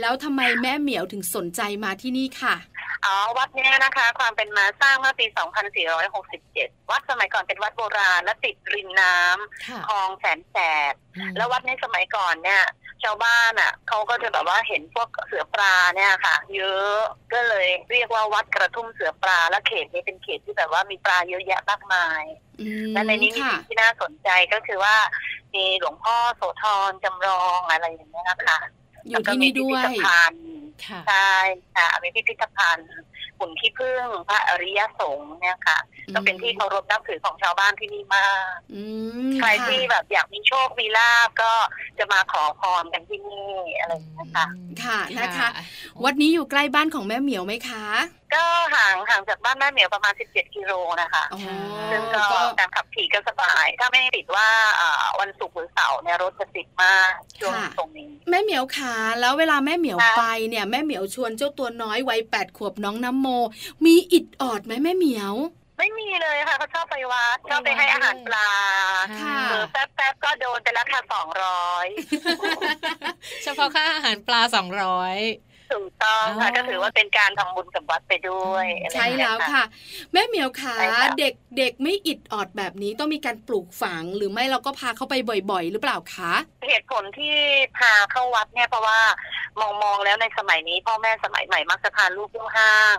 [0.00, 2.56] แล้วทำไมแม่เหมียวถึงสนใจมาที่นี่ค่ะ
[3.04, 5.26] อ๋อวัดนี้นะคะ ความเป็นมาสร้างเมื่อปี
[6.08, 10.56] 2467 วัดสมัยก่อนเป็นวัดโบราณและติดริมน้ำคลองแสนแส
[10.92, 10.94] บ
[11.36, 12.62] แล้ววัดในสมัยก่อนเนี่ย
[13.02, 16.98] ชาวบ้านอะเขาก็จะแบบว่าเห็นพวกเสือปลาเนี่ยค่ะ เยอะ
[17.32, 22.22] ก็เลยเรียกว่าวัดกระทุ่มเสือปลาและเขตนี้เป็นเขตที่แบบว่ามีปลาเยอะแยะมากมาย
[22.92, 24.96] และในนี้มีสิ่งที่น่าสนใจก็คือว่า
[25.54, 28.58] มีหลวงพ่อโสธรจำลองอะไรอย่างเงี้ยนะคะ
[29.08, 29.84] อยู่ที่นี่ด้วย
[31.06, 31.34] ใช่
[31.76, 32.90] ค่ะมีพิพิธภัณฑ์
[33.38, 35.78] หุ่นที่พึ่งพระอริยสงฆ์เนี่ยค่ะ
[36.14, 38.54] ก็เป็นที่เคารพนับถือของชาวบ้านที่นี่มาก
[39.40, 41.52] ใครที่แบบอยากมีโชคมีลาบก็
[41.98, 44.46] จะมาขอพรกันที่นี่อะไรอย่างเงี้ยค่ะ
[44.84, 45.48] ค่ะนะคะ
[46.04, 47.84] วัดนี้อยู่ใกล้บ้านของแม่เหมียวไหมคะ
[48.34, 51.24] ก็ห่างห่างจากบ้านแม่เหมียวประมาณ 17 กิโลนะคะ
[51.90, 52.24] ซึ่งก็
[52.58, 54.48] การขับขี่ก็สบาย ถ้าไม่ติดว่า
[55.20, 63.28] วันศุกร์หรือเสาร์เนี่ยรถจะติดมากช่วงตรงนี้ แม่เหมียวขาแล้วเวลาแม่เหมียวไปเนี่ยแม่เหมียวชวนเจ้าตัวน้อยวัยแปดขวบน้องน้ำโม
[63.84, 65.34] มีอิดออดไหมแม่เหมียว
[65.78, 68.50] ไม่มีเลยค่ะเขาชอบไปวัดชอบไปให้อาหารปลา
[69.22, 69.38] ค่ะ
[69.72, 71.86] แป๊บแป๊บก็โดนไปแล้วค่ะสองร้อย
[73.42, 75.16] เฉพาะค่าอาหารปลาสองร้อย
[75.70, 79.62] ถูกต้องค่ะก็ถือว่าเป็นการทำบุญกับวัดไปด้วย ใช่แล้วค่ะ
[80.12, 80.74] แม่เหมียวขา
[81.18, 85.14] เด็กเด็กไม่อิดออดแบบนี้ต้องมีการปลูกฝัง หรือไม่เราก็พาเขาไป
[85.50, 86.32] บ่อย ๆ หรือเปล่าคะ
[86.68, 87.34] เหตุผลที่
[87.78, 88.98] พาเข้าวัดเนี่ยเพราะว่า
[89.60, 92.96] มองมองแล้วในสมัยนี้พ่อแม่สมัยใหม่มักจะพาลูกเที่ยวห้าง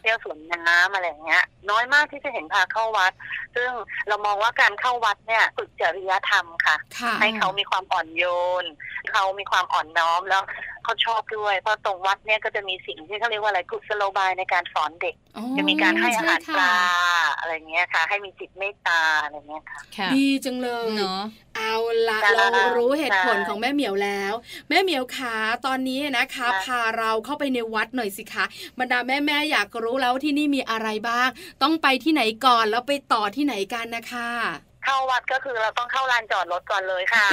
[0.00, 3.12] เที่ยวสวนน้ำอะไรเงี้ย น้อยมากที่จะเห็นพาเข้าวัด
[3.56, 3.70] ซึ่ง
[4.08, 6.76] เรามองว่าการเข้าวัดเนี่ยฝึกจริยธรรมค่ะ
[7.20, 8.24] ให้เขามีความอ่อนโย
[8.62, 8.64] น
[9.10, 10.42] เขามีความอ่อนน้อมแล้ว
[10.84, 15.14] เขาชอบด้วย เพราะตรงวัดเนี่ยก็จะมีสิ่งที่เขาเรียกว่าอะไรกุศโลบายในการสอนเด็ก
[15.56, 16.74] จะมีการให้อาหารปลา
[17.38, 19.80] อะไรเงี้ยค่ะ ให้มีจิตเมตตาอะไรเงี้ยค่ะ
[20.14, 21.22] ดีจังเลยเนาะ
[21.56, 21.74] เอา
[22.08, 22.18] ละ
[22.54, 24.32] เรารู้เหตุผลของแม่เหมียวแล้ว
[24.68, 25.34] แม่เหมียวขา
[25.66, 28.44] ตอนนี้นะคะ พาเราเข้าไปในวัดหน่อยสิคะ
[28.78, 31.28] บรรดาแม่แม่อยากรู้แล้วที่นี่มีอะไรบ้าง
[31.62, 34.30] ต้องไปที่ไหนก่อนแล้วไปต่อที่ไหนกันนะคะ
[34.84, 37.26] เข้าวัดก็คือเราต้องเข้าลานจอดรถก่อนเลยค่ะ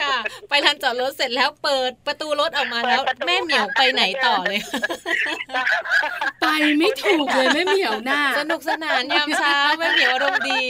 [0.00, 0.16] ค่ะ
[0.48, 4.60] ไปลานจอดรถเสร็จแล้วเปิดประตูรถออกมาแล้ว แม่เหมียวไปไหนต่อเลย
[6.40, 6.46] ไป
[6.78, 10.64] ไม่ถูกเลยแม่เหมียวหน้าสนุกสนานยามเช้าแม่เหมียวอารมณ์ดี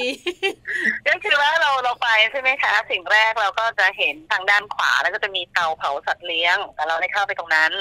[1.09, 7.73] ก็คือว่าเราเราไปใช่ไหมคะ สิ่งแรกเราก็จะเห็นทางด้านขวาแล้วก็จะมีเตาเผาสัตว์เลี้ยง แต่เราได้เข้าไปตรงนั้น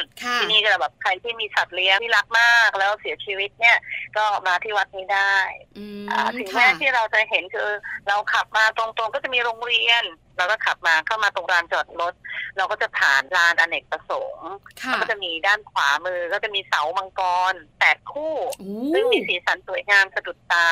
[0.42, 3.78] ที่นี่ก็แบบใครที่มีสัตว์เลี้ยงที่รักมากแล้วเสียชีวิตเนี่ย
[4.18, 5.36] ก็มาที่วัดนี้ได้
[6.39, 7.69] สิ่งแรกที่เราจะเห็นคือ
[8.08, 10.03] เราขับมาตรงๆก็จะมีโรงเรียน
[10.38, 12.13] เราก็ขับมาเข้ามาตรงลานจอดรถ
[12.58, 14.51] เราก็จะผ่านลานอเนกประสงค์
[15.01, 18.36] ก็จะมีด้านขวามือก็จะมีเสามังกรแปดคู่
[18.93, 20.67] ซึ่งมีสีสันสวยงามสะดุดตา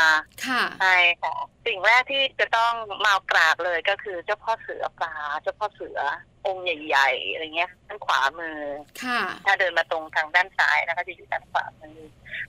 [0.79, 1.33] ใช่ค่ะ
[1.65, 2.73] สิ่งแรกที่จะต้อง
[3.05, 5.99] มากราบเลยก็คือเจ้าพ่อเสือปลาเจ้าพ่อเสือ
[6.47, 8.60] องค์ใหญ่ๆอะไรเงี้ยด้านขวามือ
[9.03, 11.99] ค่ะถ้าเดินมาตรงทางด้านซ้ายนะคะจะอยู่ด้านขวามือ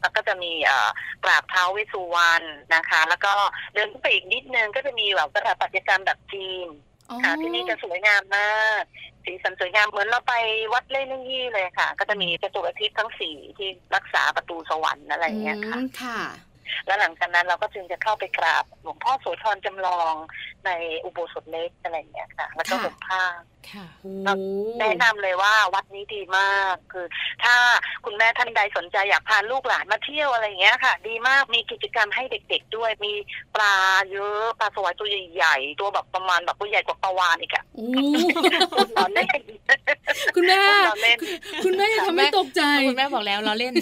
[0.00, 0.52] แล้วก็จะมี
[1.24, 3.32] กราบเท้าวิสุวรรณนะคะ แล้วก็
[3.74, 6.68] เดินขึ้นไปอีกนิดนึงก็จะมีแบบสถาปัตยกรรมแบบจีน
[7.22, 8.82] ค่ะที่นี่จะสวยงามมาก
[9.24, 10.34] สีสันสวยงามเหมือนเราไป
[10.72, 16.20] วัดเล่นยี่เลยค่ะ ก็จะมีกระจกอาทิตย์ทั้งสี่ที่รักษาประตูสวรรค์อะไรเงี้ยค่ะ
[16.86, 20.14] แล้วหลังจากนั้นเราก็จึงจะเข้าไปกราบหลวงพ่อโสธรจำลอง
[20.66, 20.70] ใน
[21.04, 23.22] อุโบสถเล็กอะไรอย่างเงี้ยค่ะ แล้วก็ห่มผ้า
[24.80, 27.06] แนะนำเลยว่าวัดนี้ดีมากคือ
[27.44, 27.56] ถ้า
[28.04, 33.12] คุณแม่ท่านใดสนใจอยากพาลูกหลานมาเที่ยวอะไรเงี้ยค่ะ ดีมากมีกิจกรรมให้เด็ก ๆ ด้วยมี
[33.54, 33.74] ปลา
[34.12, 37.64] เยอะปลาสวายตัวใหญ่ๆตัวแบบประมาณแบบตัวใหญ่กว่าปลาวานอีกอะ
[38.76, 39.10] คุณแม่
[40.36, 41.12] คุณแม่
[41.64, 43.72] คุณแม่ทำไม่ตกใจคุณแม่บอกแล้วเราเล่น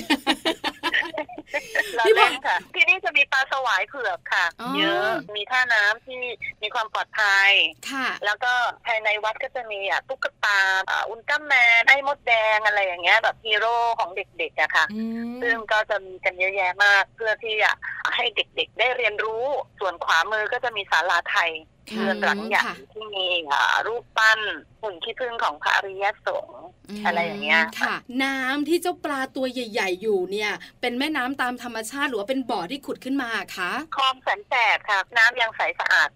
[1.97, 4.47] เราเล่นค่ะที่นี่จะมีปลาสวายเผือกค่ะ
[4.79, 6.17] เยอะมีท่าน้ำที่
[6.63, 7.51] มีความปลอดภัย
[7.91, 8.53] ค่ะ แล้วก็
[8.87, 10.59] ภายในวัดก็จะมีอะตุ๊กตา
[11.09, 14.85] อุลตร้าแมนไอ้มดแดงอะไรอย่างเงี้ย แบบฮีโร่ของเด็กๆอะค่ะ
[15.43, 17.71] ซึ่งก็จะมีกันเยอะแยะมาก เพื่อที่จะ
[18.15, 19.45] ให้เด็กๆ ได้เรียนรู้
[19.79, 21.51] ส่วนขวามือก็จะมีศาลาไทย
[21.95, 23.27] เรือนหลังใหญ่ที่มี
[23.87, 24.41] รูปปั้น
[24.83, 26.65] หุ่นขี้ผึ้งของพระอริยสงฆ์
[27.07, 27.95] อะไรอย่างเงี้ยค่ะ
[28.25, 36.09] น้ำที่เจ้าปลาตัวใหญ่ ๆ อยู่เนี่ย เป็นแม่น้ำตามธรรมชาติหรือว่าเป็นบ่อที่ขุดขึ้นมาคะคลองแสนแสบค่ะ น้ำยังใสสะอาด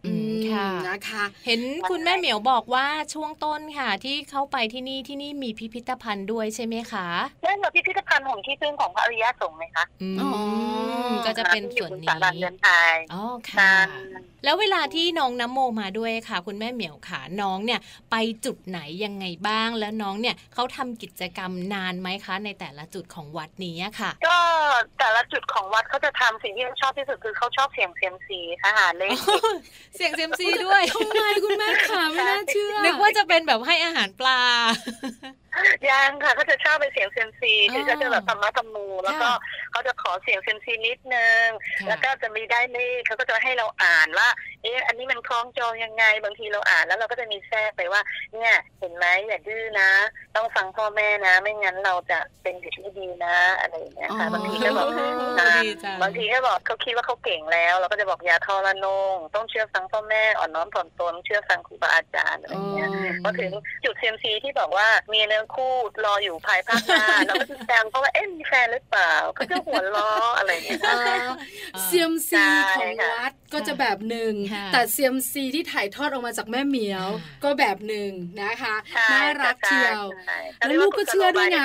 [0.53, 7.09] ค่ะนะคะ เห็นคุณแม่เหมียวบอกว่าช่วงต้นค่ะ ที่เข้าไปที่นี่ที่นี่มีพิพิธภัณฑ์ด้วยใช่ไหมคะ
[7.43, 9.85] ใช่ค่ะพิพิธภัณฑ์หุ่นขี้ผึ้งของพระอริยสงฆ์ไหมคะ
[10.21, 10.31] อ๋อ
[11.27, 12.11] ก็จะเป็นส่วนนี้
[13.13, 13.75] อ๋อค่ะ
[14.45, 24.39] แล้วเวลาที่น้องน้ำโมมาด้วยค่ะ คุณแม่เหมียวขาน้องเนี่ยไปจุดไหนยังไงบ้าง แล้วน้องเนี่ยเขาทำกิจกรรมนานไหมคะ ในแต่ละจุดของวัดนี้ค่ะ ก็
[24.99, 29.11] แต่ละจุดของวัดเขาจะทำสิ่งที่เขาชอบที่สุดคือเขาชอบเสียงเซียมซีค่ะหาเลข
[29.97, 34.41] เสียงเซียมซีด้วยทำไมคุณแม่ขาไม่น่าเชื่อนึกว่าจะเป็นแบบให้อาหารปลา
[35.91, 39.29] ยังค่ะเขาจะชอบไปเสียงเซมซีคือเขาจะแบบธรรมะธรรมู แล้วก็
[39.71, 41.47] เขาจะขอเสียงเซมซีนิดนึง
[41.89, 44.29] แล้วก็จะมีได้เลขเขาก็จะให้เราอ่านว่า
[44.63, 48.01] เอ๊ะอันนี้มันคล้องจองยังไงบางทีเราอ่านแล้วเราก็จะมีแทรกไปว่า
[48.35, 49.91] เนี่ยเห็นไหมอย่าดื้อนะ
[50.37, 54.89] ต้องฟังพ่อแม่นะ ไม่งั้นเราจะเป็นเด็กไม่ดีนะอะไรอย่างเงี้ยค่ะบางทีก็บอก
[56.03, 62.89] บางทีก็บอกเขาคิดว่าเขาเก่งแล้ว เราก็จะบอกอย่าทรนง ต้องเชื่อฟังพ่อแม่อ่อนน้อมถ่อมตนเชื่อฟังครูบาอาจารย์อะไรเงี้ย
[63.23, 63.53] พอถึง
[63.85, 70.81] จุดเซมซีที่บอกว่ามีเนื้อคู่รออยู่ภายภาคหน้าเราก็จะแซงเพราะว่าเอ๊ะมีแฟนหรือเปล่าก็จะหัวล้ออะไรอย่างเงี้ย
[71.85, 72.45] เซียมซี
[72.77, 74.35] ของวัดก็จะแบบหนึ่ง
[74.73, 77.09] แต่เซียมซีที่ถ่ายทอดออกมาจากแม่เหมียว
[77.45, 78.11] ก็แบบหนึ่ง
[78.43, 78.75] นะคะ
[79.13, 80.03] น่ารักเชียว
[80.59, 81.59] แล้วลูกก็เชื่อด้วยไง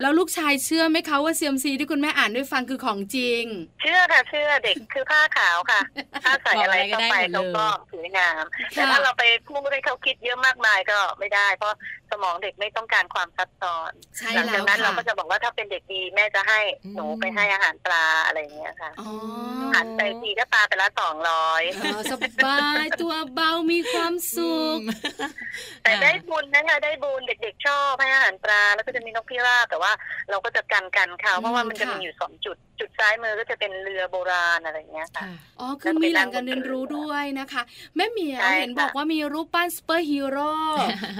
[0.00, 3.44] แล้วลูกชายเชื่อไหมคะว่าเซียมซีที่คุณแม่อ่านด้วยฟังคือของจริง
[3.82, 5.80] เชื่อค่ะเชื่อเด็กคือผ้าขาวค่ะ
[6.24, 11.74] ถ้าใส่อะไรเข้าไปเขาก็สวยงามแต่ถ้าเราไปพูดให้เขาคิดเยอะมากมายก็ไม่ได้ เพราะ
[12.10, 13.92] สมองเด็กไม่ต้องการความซับซ้อน
[14.34, 16.60] หลังจากนั้นเราก็จะบอกว่าถ้าเป็นเด็กดีแม่จะให้
[16.94, 18.90] หนูไปให้อาหารปลาอะไรเงี้ยค่ะ
[19.74, 21.62] หันไปทีก็ปลาไปละสองร้อย
[22.10, 22.12] ส
[22.44, 24.80] บายตัวเบามีความสุข
[25.82, 29.92] แต่ได้บุญนะคะได้บุญเด็กๆชอบให้อาหารปลาแล้วก็จะมีนกพิราบแต่ว่า
[30.30, 35.24] เราก็จะกันกันค่ะเพราะว่ามันจะมีอยู่สองจุดจุดซ้ายมือก็จะเป็นเรือโบราณอะไรเงี้ยค่ะ
[35.60, 37.62] อ๋อคือมีแหล่งการเรียนรู้ด้วยนะคะ
[37.96, 40.52] แม่เหมียวเห็นบอกว่ามีรูปปั้นซูเปอร์ฮีโร่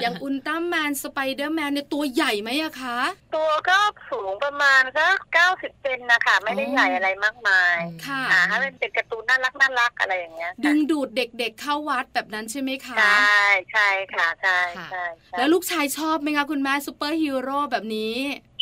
[0.00, 2.98] อย่างอุลตร้าแมนสไปเดอร์แมนเนี่ยตัวใหญ่ไหมอะคะ
[3.36, 3.78] ตัวก็
[4.10, 13.40] สูงประมาณสักเก้าสิบเซ็นนะคะไม่ได้ใหญ่อะไรมากมายค่ะถ้าเป็นเป็นการ์ตูนน่ารักน่าน่ารักอะไรอย่างเงี้ย ดึงดูดเด็กๆเข้าวัดแบบนั้นใช่ไหมคะใช่
[13.72, 15.04] ใช่ค่ะใช่ใช่
[15.38, 18.16] แล้วลูกชายชอบไหมคะคุณแม่ซูเปอร์ฮีโร่แบบนี้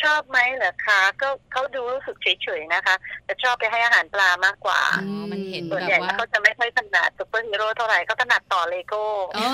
[0.05, 2.95] ชอบไหมเหรอคะ ก็เขาดูรู้สึกเฉยๆนะคะ
[3.25, 9.05] แต่ชอบไปให้อาหารปลามากกว่าอ๋อมันเห็นส่วนใหญ่เขาจะไม่ค่อยถนัดซูเปอร์ฮีโร่เท่าไหร่เขาถนัดต่อเลโก้
[9.37, 9.49] อ๋อ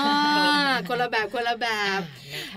[0.87, 1.67] คนละแบบคนละแบ
[1.99, 2.01] บ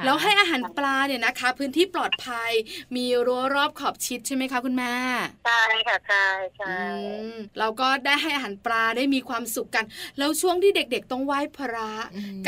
[0.04, 2.50] แล้วให้อาหารปลาเนี่ยนะคะ พื้นที่ปลอดภัย
[2.96, 4.94] มีรั้วรอบขอบชิดใช่ไหมคะคุณแม่
[5.46, 6.26] ใช่ค่ะใช่
[6.56, 6.76] ใช่
[7.58, 9.84] เราก็ได้ให้อาหารปลาได้มีความสุขกัน
[10.18, 11.90] แล้วช่วงที่เด็กๆต้องไหว้พระ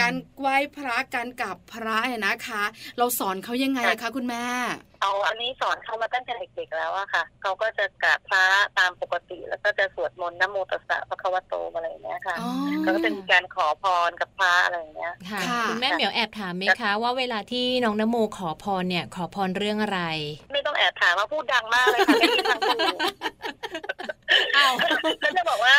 [0.00, 2.62] การไหว้พระการกราบพระเนี่ยนะคะ
[2.98, 4.44] เราสอนเขายังไงคะคุณแม่
[5.06, 8.44] เอาอันนี้สอนเขามาตั้งแต่เด็กๆแล้วอะค่ะเขาก็จะกราบพระ
[8.78, 12.36] ตามปกติ แล้วก็จะสวดมนต์นโมตัสสะพระคัมภโตอะไรอย่างเงี้ยค่ะ
[12.86, 20.00] ก็จะมีการขอพรกับพระอะไรอย่างเงี้ยค่ะคุณแม่เหมียวแอบถามไหมคะว่าเวลาที่น้องนโมขอพรเนี่ยขอพรเรื่องอะไร
[20.52, 22.70] ไม่ต้องแอบถามว่าพูดดังมากเลยค่ะไม่มีทางพู
[25.12, 25.78] ดก็จะบอกว่า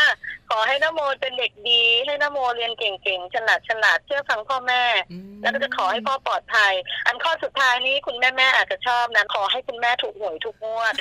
[0.49, 4.83] ขอให้นโมเป็นเด็กดี ให้นโมเรียนเก่งๆฉลาดฉลาดเชื่อฟังพ่อแม่
[5.41, 6.73] แล้วก็จะขอให้พ่อปลอดภัย
[7.05, 10.93] อันข้อสุดท้ายนี้คุณแม่แม่อาจจะชอบนะขอให้คุณแม่ถูกหวยถูกงวด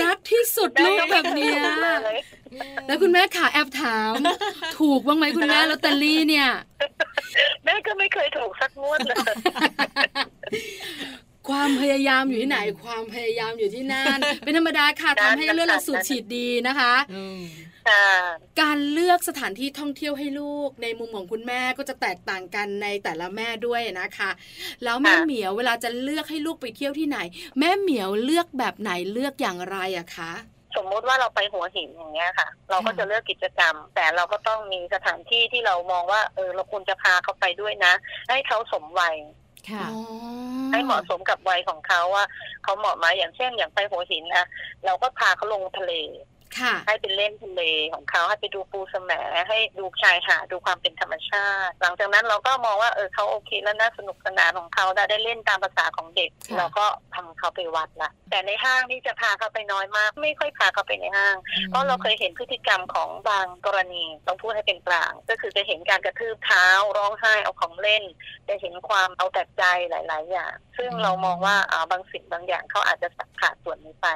[0.00, 1.60] รักที่สุดลูกแบบเนี้ย
[2.86, 4.14] แล้วคุณแม่ขาแอบถาม
[4.78, 6.48] ถูกบ้างไหมคุณแม่ลอตเตอรี่เนี่ย
[7.64, 9.16] แม่ก็ไม่เคยถูกสักงวดเลย
[11.50, 16.94] ความพยายามอยู่ที่ไหน ความพยายามอยู่ที่นั่น เป็นธรรมดาค่ะทำให้เลือดเราสูบฉีดดีนะคะ
[18.60, 24.30] การเลือกสถานที่ท่องเที่ยวให้ลูกในมุมของคุณแม่ก็จะแตกต่างกันในแต่ละแม่ด้วยนะคะ
[24.84, 27.18] แล้วแม่เหมียวเวลาจะเลือกให้ลูกไปเที่ยวที่ไหน
[27.58, 30.32] แม่เหมียวเลือกแบบไหนเลือกอย่างไรอะคะ
[30.76, 37.92] สมมุติว่าเราไปหัวหินอย่างเงี้ยค่ะ เราก็จะเลือกกิจกรรม แต่เราก็ต้องมีสถานที่ที่เรามองว่า เออเราควรจะพาเขาไปด้วยนะ
[38.28, 39.16] ให้เขาสมวัย
[40.70, 42.24] ให้เหมาะสมกับวัยของเขาว่า
[42.62, 44.46] เขาเหมาะไหมอย่างเช่นอย่างไปหัวหินนะ
[44.84, 45.92] เราก็พาเขาลงทะเล
[46.86, 47.62] ให้เป็นเล่นทะเล
[47.94, 49.12] ของเขาให้ไปดูปูสม
[49.48, 56.84] ให้ดูชายหาดดูความเป็นธรรมชาติ หลังจากนั้นเราก็มองว่าเออเขาโอเคแล้วน่าสนุกสนานของเขาได้ได้เล่นตามภาษาของเด็ก เราก็
[57.14, 61.36] ทำเขาไปวัดละแต่ในห้างนี่จะพาเขาไปน้อยมาก ไม่ค่อยพาเขาไปในห้าง
[61.68, 66.66] เพราะเราเคยเห็นพฤติกรรมของบางกรณีต้องพูดให้เป็นกลาง ก็คือจะเห็นการกระทืบเท้า
[66.98, 68.04] ร้องไห้เอาของเล่น
[68.48, 73.08] จะเห็นความเอาแต่ใจหลาย ๆ อย่าง ซึ่งเรามองว่าอ่าบางสิ่งบางอย่างเขาอาจจะ
[73.40, 74.08] ขาดส่วนนี้ไป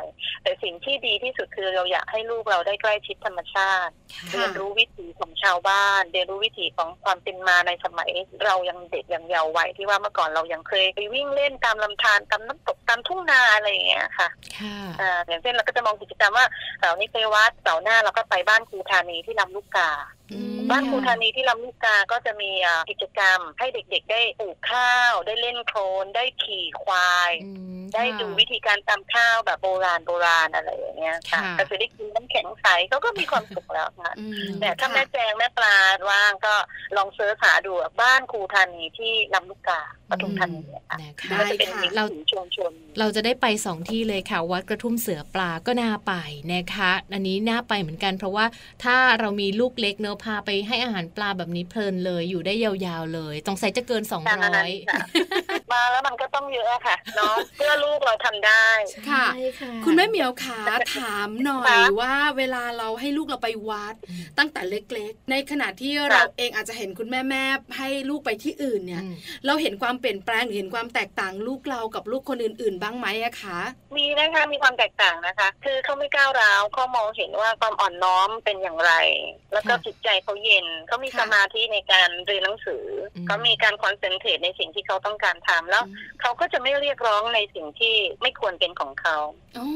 [0.43, 3.93] แต่สิ่งที่ดีที่สุดคือเราอยากให้ลูกเราได้ใกล้ชิดธรรมชาติ
[4.33, 8.11] เรียนรู้วิถีของชาวบ้าน เรียนรู้วิถีของความเป็นมาในสมัย
[8.47, 14.29] เรายังเด็กยังเยาว์วัยที่ว่าเมื่อก่อนเรายังเคยไปวิ่งเล่นตามลำธารตามน้ำตกตามทุ่งนาอะไรอย่างเงี้ยค่ะ
[15.01, 16.47] อ่าอย่างเช่นเราก็จะมองกิจกรรมว่า
[16.79, 19.91] เสาร์นี้ไปวัดเสาร์หน้าเราก็ไปบ้านครูธานีที่ลำลูกกา
[20.70, 22.51] บ้านครูธานีที่ลำลูกกาก็จะมี
[22.91, 27.33] กิจกรรมให้เด็กๆ ได้ปลูกข้าว ได้เล่นโคลนได้ขี่ควาย
[27.95, 34.12] ได้ดูวิธีการตำข้าวแบบโบราณโบราณอะไรอย่างเงี้ยค่ะก็จะได้กินน้ำแข็งใสเขาก็มีความสุขแล้วค่ะ
[34.61, 35.77] แต่ถ้าแม่แจงแม่ปลา
[36.11, 36.55] ว่างก็
[36.97, 41.39] ลองเสิร์ชหาดูบ้านครูธานีที่ลำลูกกาปทุมธานีค่ะได้ค่ะ
[41.97, 46.12] เราชวนชวนเราจะได้ไปสองที่เลยค่ะ วัดกระทุ่มเสือปลาก็น่าไป
[46.53, 48.47] นะคะ อันนี้น่าไปเหมือนกัน เพราะว่า
[48.85, 54.71] ถ้าเรามีลูกเล็กเนอะพาไปให้อาหารปลาแบบนี้เพลินเลยอยู่ได้ยาวๆเลยตรงไซจะเกินสองร้อย
[55.75, 58.66] มาแล้วมันก็ต้องเยอะค่ะเนาะเพื่อลูกเราทำได้
[59.11, 59.27] ค่ะ
[59.85, 60.61] คุณแม่เหมียวขา
[60.97, 63.95] ถามหน่อยว่าเวลาเราให้ลูกเราไปวัด
[64.39, 67.45] ตั้งแต่เล็กๆ ในขณะที่เราเองอาจจะเห็นคุณแม่แม่
[67.79, 69.03] ให้ลูกไปที่อื่นเนี่ย
[69.47, 73.59] เราเห็นความเปลี่ยนแปลงเห็นความแตกต่างลูกเรากับลูกคนอื่น ๆ บ้างไหมอะคะ
[73.97, 78.93] มีนะคะมีความแตกต่างนะคะ คือเขาไม่ก้าวร้าวเขามองเห็นว่าความอ่อนน้อมเป็นอย่างไร
[79.53, 82.85] แล้วก็จิตใจเขาเย็นเขามีสมาธิในการเรียนหนังสือ
[83.27, 85.85] เขามีการคอนเซนเทรตในสิ่งที่เขาต้องการทำแล้ว
[86.21, 89.17] เขาก็จะไม่เรียกร้องในสิ่งที่ไม่ควรเป็นของเขา
[89.59, 89.69] อ๋อ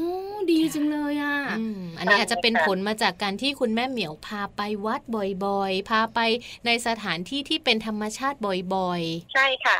[0.51, 1.37] ดีจังเลยอะ
[1.97, 5.01] อันนี้อาจจะเป็นผลมาจากการที่คุณแม่เหมียวพาไปวัด
[5.45, 6.19] บ่อยๆ พาไป
[6.65, 8.37] ในสถานที่ที่เป็นธรรมชาติ
[8.75, 9.77] บ่อยๆ ใช่ค่ะ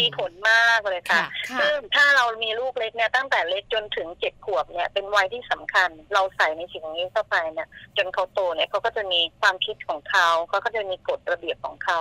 [0.00, 1.24] มีผลมากเลยค่ะ
[1.60, 12.00] ซึ่งถ้าเรามีลูกเล็กเนี่ยตั้งแต่เล็กจนถึงเจ็ดขวบเนี่ยเป็นวัยที่สำคัญ เราใส่ในสิ่งนี้เข้าไปเนี่ยจนเขาโตเนี่ยเขาก็จะมีความคิดของเขาเขาก็จะมีกฎระเบียบของเขา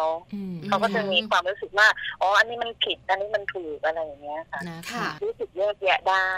[0.68, 1.88] เขาก็จะมีความรู้สึกว่า
[2.22, 4.62] อ๋ออันนี้มันผิดอันนี้มันถูกอะไรอย่างเงี้ยค่ะ
[5.24, 6.30] รู้สึกแยกแยะได้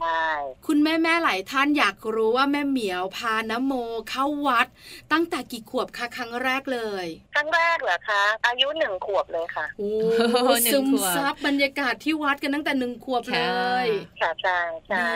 [0.00, 0.26] ใช่
[0.66, 3.72] คุณแม่แม่หลายท่านอยากรู้ว่าแม่เหมียวพานโม
[4.10, 4.66] เข้าวัด
[5.12, 9.90] ตั้งแต่กี่ขวบคะครั้งแรกเลย ครั้งแรกเหรอคะ อายุหนึ่งขวบเลยค่ะโอ้
[10.72, 13.40] ซึมซับบรรยากาศที่วัดกันตั้งแต่หนึ่งขวบเล
[13.84, 13.88] ย
[14.20, 14.58] ค่ะใช่
[14.88, 15.08] ใช่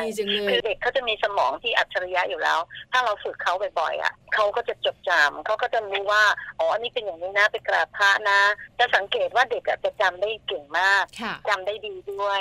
[0.51, 2.59] คือเด็กเขาจะมีสมองที่อัจฉริยะอยู่แล้ว
[2.93, 6.23] ถ้าเราฝึกเขาบ่อยๆอะเขาก็จะจดจำเขาก็จะรู้ว่า
[6.59, 8.41] อ๋ออันนี้เป็นอย่างนี้นะไปกราบพระนะ
[8.79, 11.05] จะสังเกตว่าเด็กจะจำได้เก่งมาก
[11.49, 12.41] จำได้ดีด้วย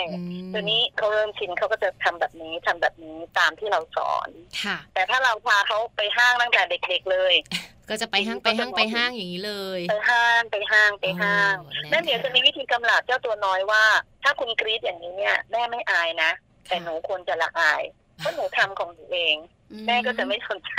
[0.54, 4.30] ตัวนี้เขาเริ่มชินเขาก็จะทำแบบนี้ทำแบบนี้ตามที่เราสอน
[4.64, 7.34] ค่ะ แต่ถ้าเราพาเขาไปห้างตั้งแต่เด็ก ๆเลย
[7.90, 13.84] ก็จะไปห้างไปห้างไปห้างอย่างนี้เลยไปห้างไปห้างไปห้างโอ้นะคะแม่เหมียวจะมีวิธีกำลับเจ้าตัวน้อยว่า
[14.24, 16.32] ถ้าคุณกรี๊ดอย่างนี้เนี่ยแม่ไม่อายนะ
[16.68, 17.84] แต่หนูควรจะละอาย
[18.18, 19.38] เพราะหนูทำของหนูเอง
[19.86, 20.74] แม่ก็จะไม่สนใจ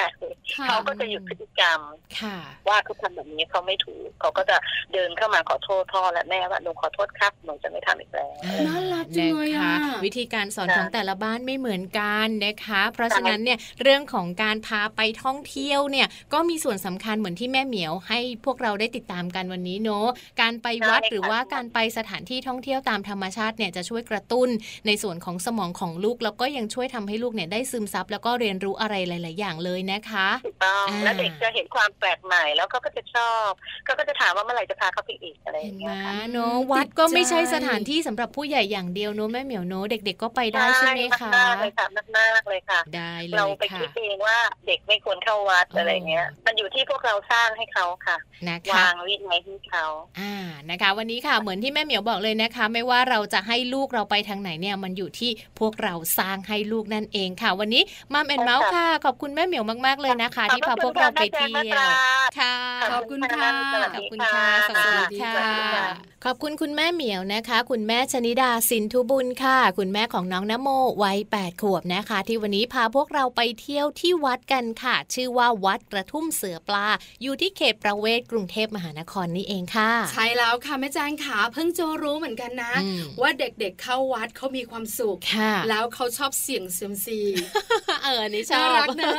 [0.54, 1.80] ค่ะเขาก็จะหยุดพฤติกรรม
[2.20, 4.56] ค่ะว่าเขาทำแบบนี้เขาไม่ถูกเขาก็จะ
[4.92, 8.30] เดินเข้ามาขอโทษพ่อและแม่ว่าหนูขอโทษครับหนูจะไม่ทำอีกแล้ว
[8.66, 20.06] น่ารักจังเลยนะอะคะวิธีการสอนค่ะของแต่ละบ้านไม่เหมือนกันนะคะ เพราะฉะนั้นเนี่ยเรื่องของการพาไปท่องเที่ยวเนี่ยก็มีส่วนสำคัญเหมือนที่แม่เหมียวให้พวกเราได้ติดตามกันวันนี้เนาะ
[20.40, 24.48] การไปวัดหรือว่าการไปสถานที่ท่องเที่ยวตามธรรมชาติเนี่ยจะช่วยกระตุ้น
[24.86, 33.48] ในส่วนของสมองของลูก แล้วก็ยังช่วยทำให้ลูกเนี่ยได้ซึมซับแล้วก็เรียนรู้อะไรหลาย ๆ อย่างเลยนะคะถูกต้องอ่าแล้วเด็กจะเห็นความแปลกใหม่แล้วเขาก็จะชอบ
[33.84, 41.86] เขาก็จะถามว่าเมื่อไหร่จะพาเขาไปอีกอะไรอเห็นย่างไหมเงี้ยค่ะเนาะวัดก็ไม่ใช่สถานที่สำหรับผู้ใหญ่อย่างเดียวเนาะแม่เหมียวเนาะเด็ก ๆ ก็ไปได้ใช่ไหมคะมากๆเลยค่ะ
[42.18, 48.16] มากๆเลยค่ะ ได้เลเรายไปค่ะคิดเองว่าเด็กไม่ควรเข้าวัดอ๋อออะไรเงี้ย มันอยู่ที่พวกเราสร้างให้เขาค่ะ
[48.48, 49.84] นะคะวางวินัยให้เขา
[50.20, 50.34] อ่า
[50.70, 61.64] นะคะ วันนี้ค่ะเหมือนที่แม่เหมียวบอกเลยนะคะ ไม่ว่าเราจะให้ลูกเราไปทางไหนเนี่ยมันอยู่ที่พวกเราสร้างให้ลูกนั่นเองค่ะ วันนี้มัมแอนเมาส์ค่ะ ขอบคุณแม่เหมียวมากๆเลยนะคะ ที่พาพวกเราไปเที่ยว
[62.38, 62.54] ค่ะ
[62.92, 63.50] ขอบคุณค่ะ
[63.94, 65.50] ขอบคุณค่ะ สวัสดีค่ะ
[66.24, 70.68] ขอบคุณคุณแม่เหมียวนะคะ คุณแม่ชนิดาสินทุบุญค่ะ คุณแม่ของน้องนโม
[71.02, 76.86] วัย8ขวบนะคะ ที่วันนี้พาพวกเราไปเที่ยวที่วัดกันค่ะ ชื่อว่าวัดกระทุ่มเสือปลา
[77.22, 87.18] อยู่ที่เขตประเวศกรุงเทพมหานครนี่เองค่ะ ใช่แล้วค่ะแม่แจงขาเพิ่งจะรู้เหมือนกันนะอืมว่าเด็กๆเข้าวัดเขามีความสุขค่ะแล้วเขาชอบเสี่ยงเซียมซี
[88.04, 89.12] เอออันนี่ชน่าอบรักนะ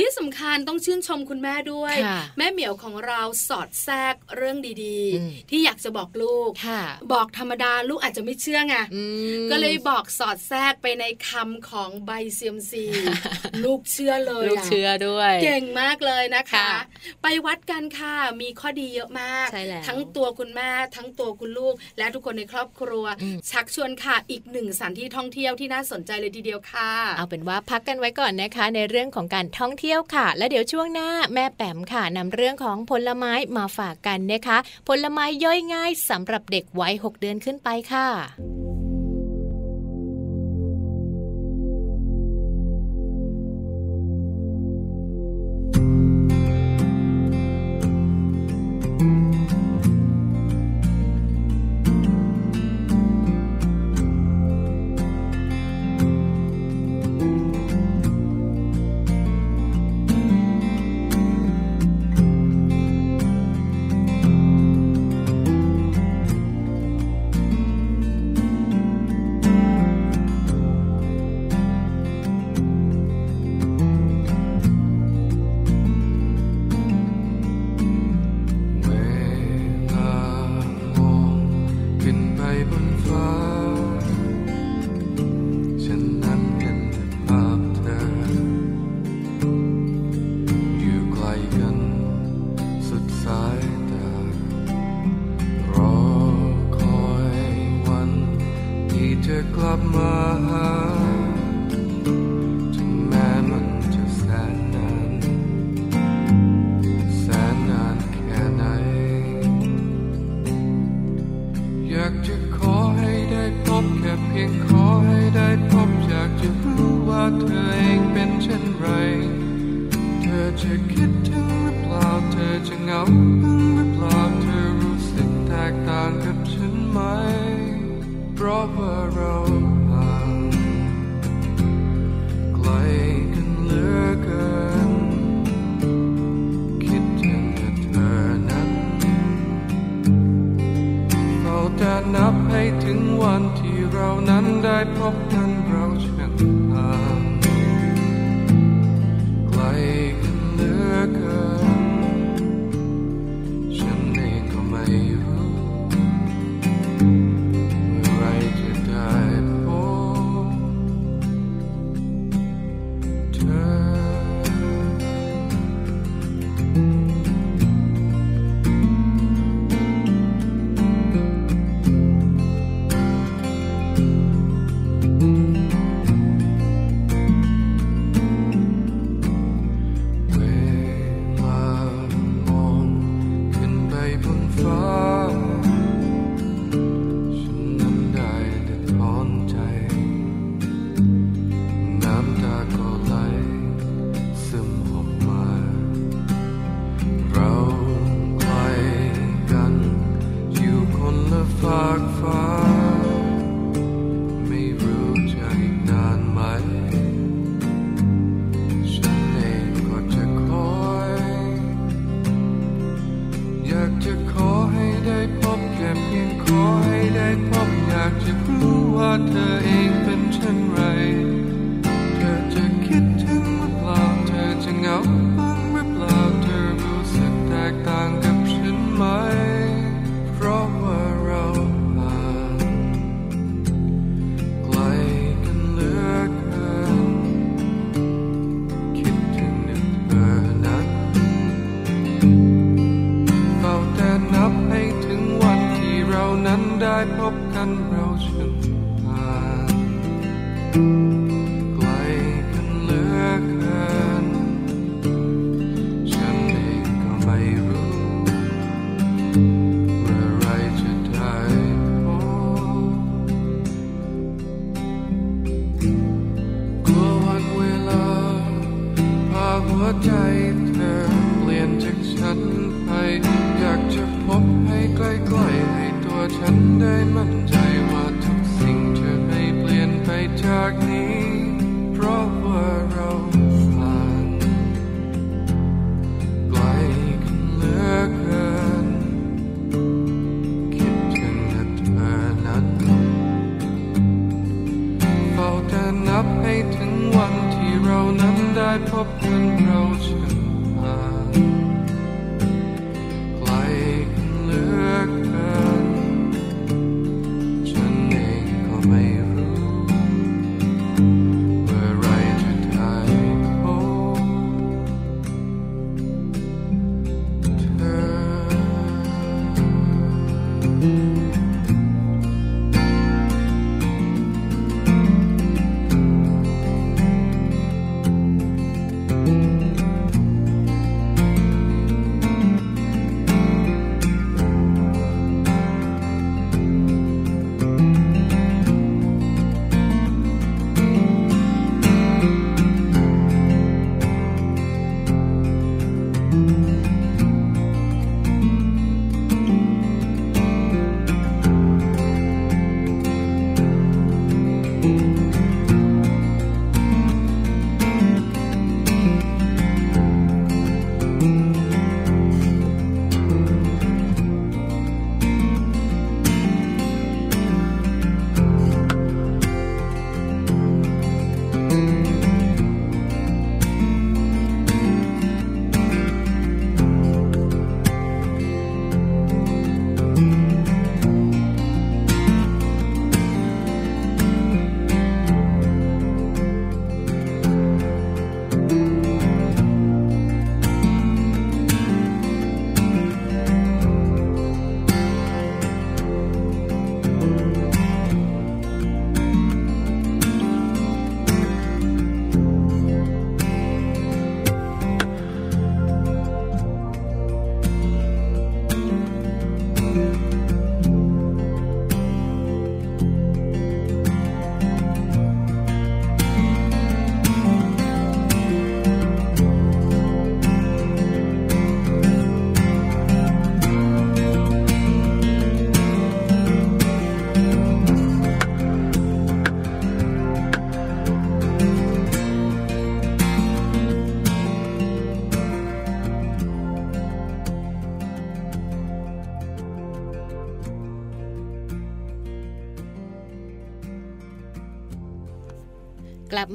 [0.00, 4.74] ที่สำคัญต้องชื่นชมคุณแม่ด้วยค่ะแม่เหมียวของเราสอดแทรกเรื่องดี
[5.16, 6.82] อืมๆที่อยากจะบอกลูกค่ะ
[7.12, 9.02] บอกธรรมดาลูกอาจจะไม่เชื่อไงอื
[9.44, 12.84] มก็เลยบอกสอดแทรกไปในคำของใบเซียมซี
[13.64, 16.72] ลูกเชื่อเลยลูกะเชื่อด้วย เก่งมากเลยนะคะค่ะ
[17.22, 38.75] ไปวัดกันค่ะมีข้อดีเยอะมากใช่แล้วทั้งตัวคุณแม่ทั้งตัวคุณลูก และทุกคนในครอบครัวอืมชักชวนค่ะอีกหนึ่งสถานที่ท่องเที่ยวที่น่าสนใจเลยทีเดียวค่ะ เอาเป็นว่าพักกันไว้ก่อนนะคะ ในเรื่องของการท่องเที่ยวค่ะ และเดี๋ยวช่วงหน้าแม่แปมค่ะนำเรื่องของผลไม้มาฝากกันนะคะ ผลไม้ย่อยง่ายสำหรับเด็กวัย6เดือนขึ้นไปค่ะ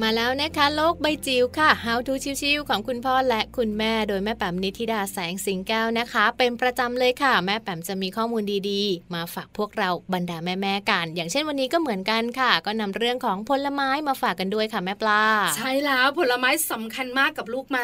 [0.01, 15.23] มาแล้วนะคะ โลกใบจิ๋วค่ะ How to ชิวๆของคุณพ่อและ คุณแม่ โดยแม่แป๋มนิธิดาแสงสิงแก้วนะคะ เป็นประจำเลยค่ะ แม่แป๋มจะมีข้อมูลดีๆ มาฝากพวกเราบรรดาแม่ๆกัน อย่างเช่นวันนี้ก็เหมือนกันค่ะ ก็นำเรื่องของผลไม้มาฝากกันด้วยค่ะแม่ปลา
[15.57, 17.79] ใช่แล้วผลไม้สำคัญมากกับลูกไหม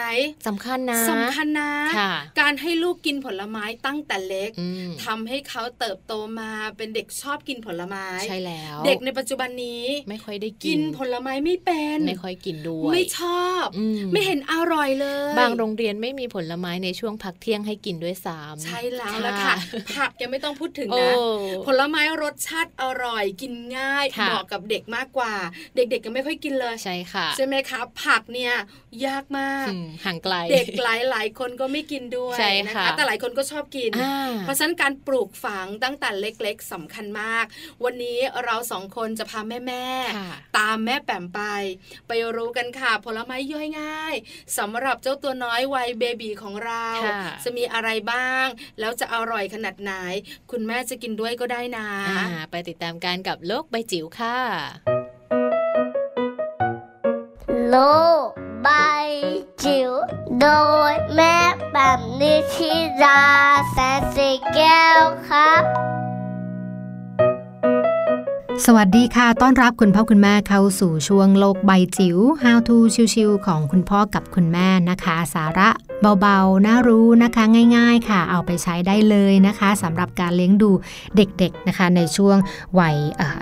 [0.47, 13.65] สำคัญนะสำคัญนะค่ะการให้ลูกกินผลไม้ตั้งแต่เล็กอืมทำให้เขาเติบโตมาเป็นเด็กชอบกินผลไม้ใช่แล้ว เด็กในปัจจุบันนี้ไม่ค่อยได้กินผลไม้ไม่เป็เป็นไม่ค่อยกินด้วยไม่ชอบ
[14.13, 19.55] ไม่เห็นอร่อยเลย บางโรงเรียนไม่มีผลไม้ในช่วงพักเที่ยงให้กินด้วยซ้ำใช่แล้วละค่ะ
[19.97, 21.13] ผักยังไม่ต้องพูดถึงนะ
[21.67, 25.33] ผลไม้รสชาติอร่อยกินง่ายเหมาะกับเด็กมากกว่า
[25.75, 28.53] เด็กๆก็ไม่ค่อยกินเลยใช่ค่ะใช่ไหมคะผักเนี่ย
[29.05, 29.67] ยากมาก
[30.05, 32.37] ห่างไกล เด็กหลายๆคนก็ไม่กินด้วย
[32.67, 33.91] นะคะแต่หลายคนก็ชอบกิน
[34.41, 37.45] เพราะฉะนั้นการปลูกฝังตั้งแต่เล็กๆสำคัญมาก
[37.83, 41.41] วันนี้เราสองคนจะพาแม่ๆตามแม่แปมไป
[42.07, 44.13] ไปรู้กันค่ะ ผลไม้ย่อยง่าย
[44.57, 46.87] สำหรับเจ้าตัวน้อยวัยเบบีของเรา
[47.43, 48.45] จะมีอะไรบ้าง
[48.79, 49.93] แล้วจะอร่อยขนาดไหน
[50.51, 51.87] คุณแม่จะกินด้วยก็ได้นะ
[52.51, 54.37] ไปติดตามการกับโลกใบจิ๋วค่ะ
[57.69, 57.77] โล
[58.25, 58.27] ก
[58.63, 58.69] ใบ
[59.63, 59.91] จิ๋ว
[60.41, 60.47] โด
[60.91, 61.37] ยแม่
[61.73, 62.71] แบบนิชิ
[63.03, 63.23] รา
[63.71, 65.63] แสนสีแก้วครับ
[68.65, 72.75] สวัสดีค่ะ ต้อนรับคุณพ่อคุณแม่เข้าสู่ช่วงโลกใบจิ๋ว How to
[73.13, 75.69] ชิวๆของคุณพ่อกับคุณแม่นะคะ สาระ
[76.21, 77.43] เบาๆ น่ารู้นะคะ
[77.75, 80.71] ง่ายๆค่ะ เอาไปใช้ได้เลยนะคะสำหรับการเลี้ยงดู
[81.15, 82.37] เด็กๆนะคะ ในช่วง
[82.79, 82.95] วัย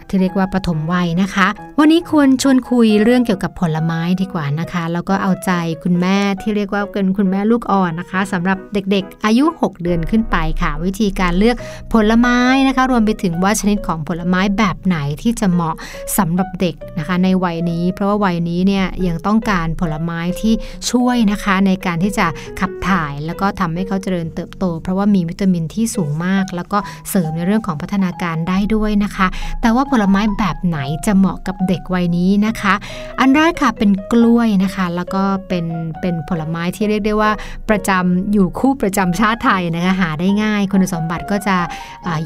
[0.07, 1.47] ที่เรียกว่าปฐมวัยนะคะ
[1.79, 5.51] วันนี้ควรชวนคุยเรื่องเกี่ยวกับผลไม้ดีกว่านะคะ แล้วก็เอาใจ
[5.83, 11.57] คุณแม่ที่เรียกว่าเป็นคุณแม่ลูกอ่อนนะคะสำหรับเด็กๆ อายุ 6 เดือนขึ้นไปค่ะ วิธีการเลือก
[11.93, 12.37] ผลไม้
[12.67, 15.75] นะคะ รวมไปถึงว่าชนิดของผลไม้แบบไหนที่จะเหมาะ
[16.17, 20.53] สำหรับเด็กนะคะในวัยนี้ เพราะว่าวัยนี้เนี่ยยังต้องการผลไม้ที่
[20.91, 22.25] ช่วยนะคะในการที่จะ
[22.59, 26.77] ขับถ่ายแล้วก็ทำให้เขาเจริญเติบโต เพราะว่ามีวิตามินที่สูงมาก แล้วก็
[27.09, 29.27] เสริมในเรื่องของพัฒนาการได้ด้วยนะคะ
[29.61, 32.73] แต่ว่าผลไม้แบบไหนจะเหมาะกับเด็กวัยนี้นะคะ
[33.19, 35.65] อันแรกค่ะเป็นกล้วยนะคะ แล้วก็เป็น
[36.01, 37.31] เป็นผลไม้ที่เรียกได้ว่า
[37.69, 41.57] ประจำอยู่คู่ประจำชาติไทยนะคะหาได้ง่าย คุณสมบัติก็จะ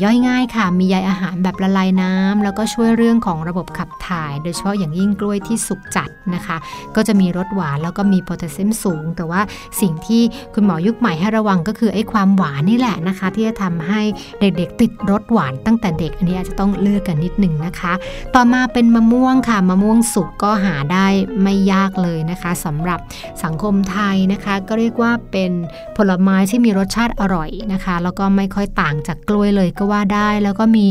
[0.04, 6.58] ย่อยง่ายค่ะ มีใยอาหารแบบละลายน้ำแล้วก็ช่วยเรื่องของระบบขับถ่าย โดยเฉพาะอย่างยิ่งกล้วยที่สุกจัดนะคะ
[6.96, 9.42] ก็จะมีรสหวานแล้วก็มีโพแทสเซียมสูง แต่ว่า
[9.82, 10.22] สิ่งที่
[10.54, 14.02] คุณหมอยุคใหม่ให้ระวังก็คือไอ้ความหวานนี่แหละนะคะ ที่จะทำให้
[14.40, 17.94] เด็กๆ ติดรสหวานตั้งแต่เด็กอันนี้อาจจะต้องเลือกกันนิดหนึ่งนะคะ
[18.36, 21.08] ต่อมาเป็นมะม่วงค่ะมะม่วงสุกก็หาได้
[21.44, 23.00] ไม่ยากเลยนะคะสำหรับ
[23.44, 25.52] สังคมไทยนะคะ ก็เรียกว่าเป็น
[25.98, 30.86] ผลไม้ที่มีรสชาติอร่อยนะคะ แล้วก็ไม่ค่อยต่างจากกล้วยเลยก็ว่าได้ แล้วก็มี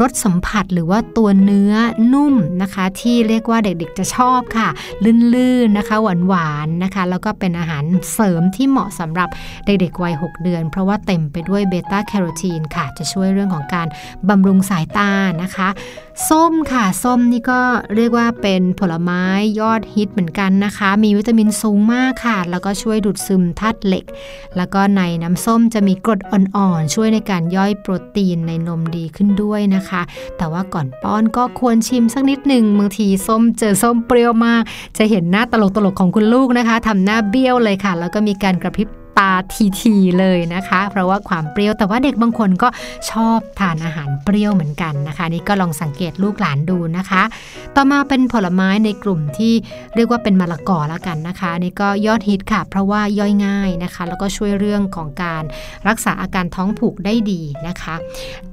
[0.00, 1.74] รสสัมผัสหรือว่าตัวเนื้อ
[2.12, 4.68] นุ่มนะคะ ที่เรียกว่าเด็กๆจะชอบค่ะ
[5.34, 9.28] ลื่นๆนะคะ หวานๆนะคะ แล้วก็เป็นอาหารเสริมที่เหมาะสำหรับ
[9.66, 13.86] เด็กๆวัย 6 เดือน เพราะว่าเต็มไปด้วยเบต้าแคโรทีนค่ะ จะช่วยเรื่องของการ
[14.28, 15.10] บำรุงสายตา
[15.42, 15.68] นะคะ
[16.28, 17.60] ส้มค่ะ ส้มนี่ก็
[17.96, 19.22] เรียกว่าเป็นผลไม้
[19.60, 24.04] ยอดฮิตเหมือนกันนะคะ มีวิตามินสูงมากค่ะ แล้วก็ช่วยดูดซึมธาตุเหล็ก
[24.56, 30.02] แล้วก็ในน้ำส้มจะมีกรดอ่อนๆ ช่วยในการย่อยโปรตีนในนมดีขึ้นด้วยนะคะ
[30.38, 34.62] แต่ว่าก่อนป้อนก็ควรชิมสักนิดหนึ่งบางทีส้มเจอส้มเปรี้ยวมาก
[34.98, 35.54] จะเห็นหน้าต
[35.84, 39.32] ลกๆของคุณลูกนะคะทำหน้าเบี้ยวเลยค่ะ แล้วก็มีการกระพริบ ตา
[39.80, 42.68] ทีๆเลยนะคะ เพราะว่าความเปรี้ยวแต่ว่าเด็กบางคนก็
[43.10, 47.22] ชอบทานอาหารเปรี้ยวเหมือนกันนะคะ นี่ก็ลองสังเกตลูกหลานดูนะคะ
[47.76, 49.54] ต่อมาเป็นผลไม้ในกลุ่มที่
[49.94, 55.42] เรียกว่าเป็นมะละกอแล้วกันนะคะ นี่ก็ยอดฮิตค่ะ เพราะว่าย่อยง่ายนะคะ แล้วก็ช่วยเรื่องของการ
[55.88, 57.94] รักษาอาการท้องผูกได้ดีนะคะ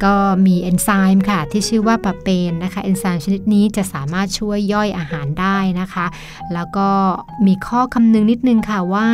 [0.03, 6.05] ก็มีเอนไซม์ค่ะที่ชื่อว่าปาเปนนะคะเอนไซม์ชนิดนี้จะสามารถช่วยย่อยอาหารได้นะคะ
[6.53, 6.89] แล้วก็
[7.45, 9.07] มีข้อคำนึงนิดนึงค่ะว่า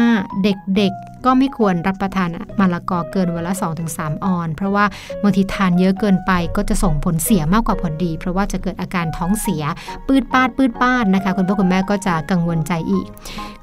[0.44, 3.54] เด็กๆ ก็ไม่ควรรับประทานมะละกอเกินวันละ
[3.90, 4.86] 2-3 ออน เพราะว่า
[5.24, 9.64] บางทีทานเยอะเกินไปก็จะส่งผลเสียมากกว่าผลดี เพราะว่าจะเกิดอาการท้องเสีย
[10.08, 13.06] ปืดปาดปืดปาดนะคะ คุณพ่อคุณแม่ก็จะกังวลใจอีก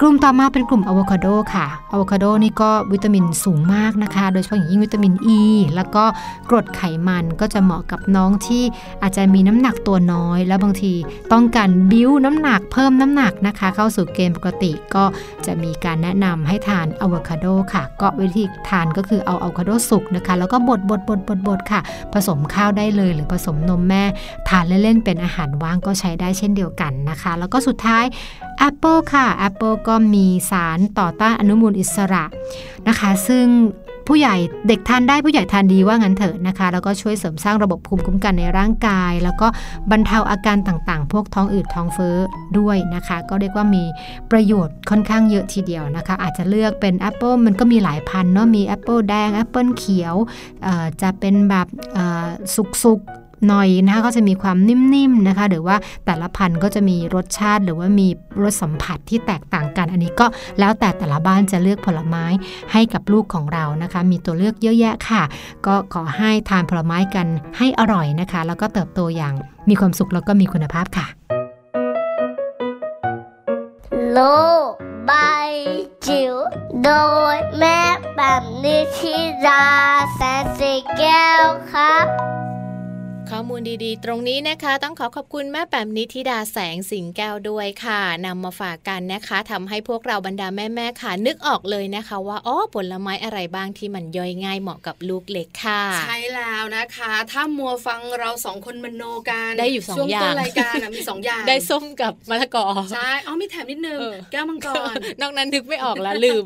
[0.01, 5.45] กลุ่มต่อมาเป็นกลุ่มอะโวคาโดค่ะอะโวคาโดนี่ก็วิตามินสูงมากนะคะ โดยเฉพาะอย่างยิ่งวิตามินอ e, ี
[5.77, 6.05] แล้วก็
[6.51, 8.63] กรดไขมันก็จะเหมาะกับน้องที่
[9.03, 10.93] อาจจะมีน้ำหนักตัวน้อย แล้วบางที
[11.33, 15.05] ต้องการบิ้วน้ำหนักเพิ่มน้ำหนักนะคะ เข้าสู่เกณฑ์ปกติก็
[15.47, 21.81] จะมีการแนะนำให้ทานอะโวคาโดค่ะ ก็วิธีทานก็คือเอาอะโวคาโดสุกนะคะ แล้วก็บดบดบดบดบดค่ะ
[22.13, 24.05] ผสมข้าวได้เลยหรือผสมนมแม่
[24.49, 28.05] ทานเล่นๆเป็นอาหารว่างก็ใช้ได้เช่นเดียวกันนะคะ แล้วก็สุดท้าย
[28.59, 32.25] แอปเปิลค่ะแอปเปิลก็มีสารต่อต้านอนุมูลอิสระ
[32.89, 33.47] นะคะ ซึ่ง
[34.13, 34.37] ผู้ใหญ่
[34.69, 39.47] เด็กทานได้ผู้ใหญ่ทานดีว่างั้นเถอะนะคะ แล้วก็ช่วยเสริมสร้างระบบภูมิคุ้มกันในร่างกาย แล้วก็
[39.91, 42.17] บรรเทาอาการต่างๆ พวกท้องอืดท้องเฟ้อ
[42.59, 43.85] ด้วยนะคะ ก็เรียกว่ามี
[44.31, 50.15] ประโยชน์ค่อนข้างเยอะทีเดียวนะคะ อาจจะเลือกเป็นแอปเปิลมันก็มีหลายพันธุ์เนาะมีแอปเปิลแดงแอปเปิลเขียว
[51.03, 51.67] จะเป็นแบบ
[52.55, 53.01] สุก
[53.47, 55.77] หน่อยนะคะก็จะมีความนิ่มๆนะคะ หรือว่า
[56.07, 58.09] แต่ละพันธุ์ก็จะมีรสชาติหรือว่ามี
[58.43, 60.27] รสสัมผัสที่แตกต่างกัน อันนี้ก็
[60.59, 62.25] แล้วแต่แต่ละบ้านจะเลือกผลไม้
[62.73, 65.23] ให้กับลูกของเรานะคะ มีตัวเลือกเยอะแยะค่ะ
[65.67, 67.27] ก็ขอให้ทานผลไม้กัน
[67.59, 69.35] ให้อร่อยนะคะ แล้วก็เติบโตอย่าง
[69.69, 71.07] มีความสุขแล้วก็มีคุณภาพค่ะ
[74.11, 74.19] โล
[75.09, 75.53] บาย
[76.07, 76.35] จิ๋ว
[76.85, 76.91] โด
[77.35, 77.81] ยแม่
[78.17, 79.17] แบบนิชิ
[79.47, 79.65] รา
[80.15, 82.07] แสนสีแก้วครับ
[83.37, 103.99] ข้อมูลดีๆ ตรงนี้นะคะ ต้องขอขอบคุณแม่แปมนิธิดาแสงสิงแก้วด้วยค่ะนำมาฝากกันนะคะทำให้พวกเราบรรดาแม่ๆค่ะ นึกออกเลยนะคะ ว่าอ๋อผลไม้อะไรบ้างที่มันย่อยง่ายเหมาะกับลูกเล็กค่ะ ใช่แล้วนะคะ ถ้ามัวฟังเราสองคนมโนกันได้อยู่สองอย่างรายการมีสองอย่างได้ส้มกับมะละกอใช่อ๋อมีแถมนิดนึง
[104.33, 106.45] แก้วมังกรนอกนั้นนึกไม่ออกแล้วลืม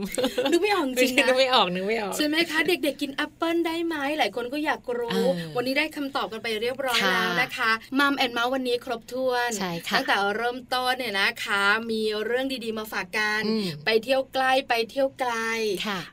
[0.51, 5.19] นึกไม่ออกจริงนึกไม่ออกนึกไม่ออกใช่ไหมคะเด็กๆกินแอปเปิลได้ไหมหลายคนก็อยากรู้
[5.57, 13.43] วันนี้ได้คำตอบกันไปเรียบร้อยแล้วนะคะมัมแอนเมาส์วันนี้ครบถ้วนใช่ค่ะตั้งแต่เริ่มต้นเนี่ยนะคะ มีเรื่องดีๆมาฝากกัน
[13.85, 15.35] ไปเที่ยวใกล้ไปเที่ยวไกล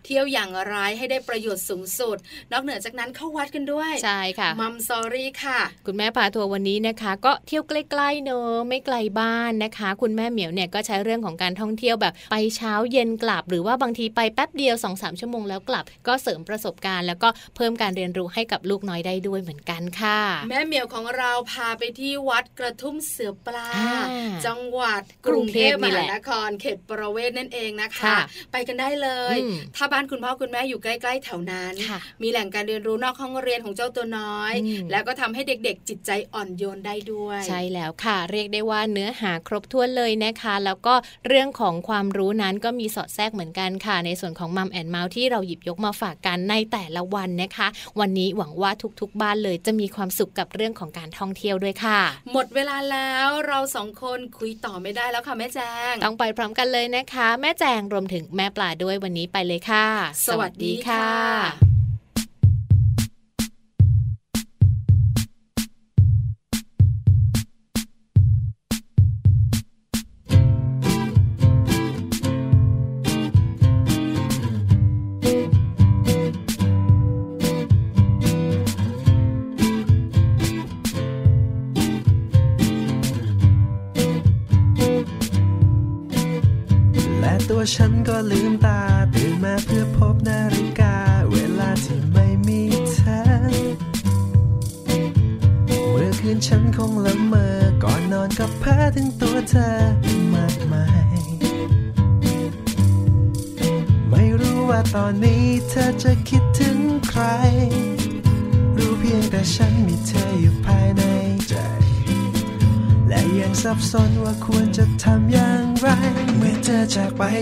[0.06, 2.18] เที่ยวอย่างไรให้ได้ประโยชน์สูงสุด
[2.52, 20.20] นอกเหนือจากนั้นเข้าวัดกันด้วยใช่ค่ะมัมซอรี่ค่ะ คุณแม่พาทัวร์วันนี้นะคะ ก็เที่ยวใกล้ๆเนอะไม่ไกลบ้านนะคะ คุณแม่เหมียวเนี่ยก็ใช้เรื่องของการท่องเที่ยวแบบไปเช้าเย็นกลับ หรือว่าบางทีไปแป๊บเดียว2อสชั่วโมงแล้วกลับ ก็เสริมประสบการณ์ แล้วก็เพิ่มการเรียนรู้ให้กับลูกน้อยได้ด้วยเหมือนกันค่ะ
[20.52, 23.70] แม่เหมียวของเราพาไปที่วัดกระทุ่มเสือปลา
[24.46, 28.16] จังหวัดกรุงเทพมหานคร เขตประเวศนั่นเองนะคะ
[28.52, 29.36] ไปกันได้เลย
[29.76, 31.74] ถ้าบ้านคุณพ่อคุณแม่อยู่ใกล้ๆแถวนั้น
[32.22, 34.54] มีแหล่งการเรียนรู้นอกห้องเรียนของเจ้าตัวน้อย
[34.92, 40.94] แล้วก็ทำให้เด็กๆ จิตใจอ่อนโยนได้ด้วย ใช่แล้วค่ะ เรียกได้ว่าเนื้อหาครบถ้วนเลยนะคะ แล้วก็
[41.28, 47.68] เรื่องของความรู้นั้นก็มีสอดแทรกเหมือนกันค่ะ ในส่วนของมัมแอนเมาส์ที่เราหยิบยกมาฝากกันในแต่ละวันนะคะ
[48.00, 52.00] วันนี้หวังว่าทุกๆบ้านเลยจะมีความสุขกับเรื่องของการท่องเที่ยวด้วยค่ะ
[52.34, 55.60] หมดเวลาแล้วเราสองคนคุยต่อไม่ได้แล้วค่ะแม่แจ
[55.92, 59.86] ง ต้องไปพร้อมกันเลยนะคะ แม่แจงรวมถึงแม่ปลาด้วยวันนี้ไปเลยค่ะ
[60.28, 61.71] สวัสดีค่ะั
[87.76, 88.91] ฉันก็ลืมตา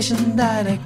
[0.00, 0.79] อจา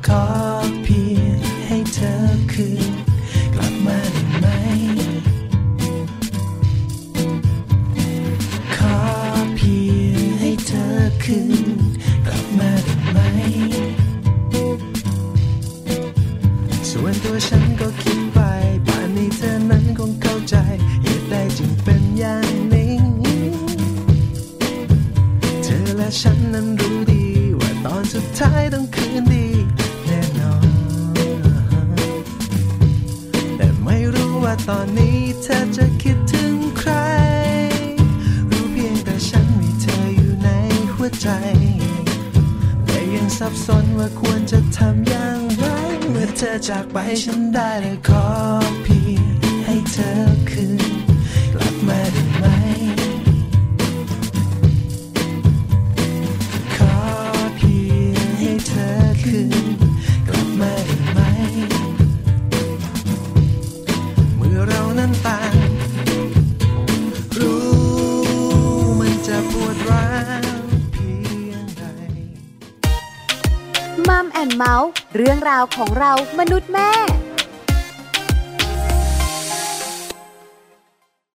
[75.84, 76.63] ของเรามนุษย์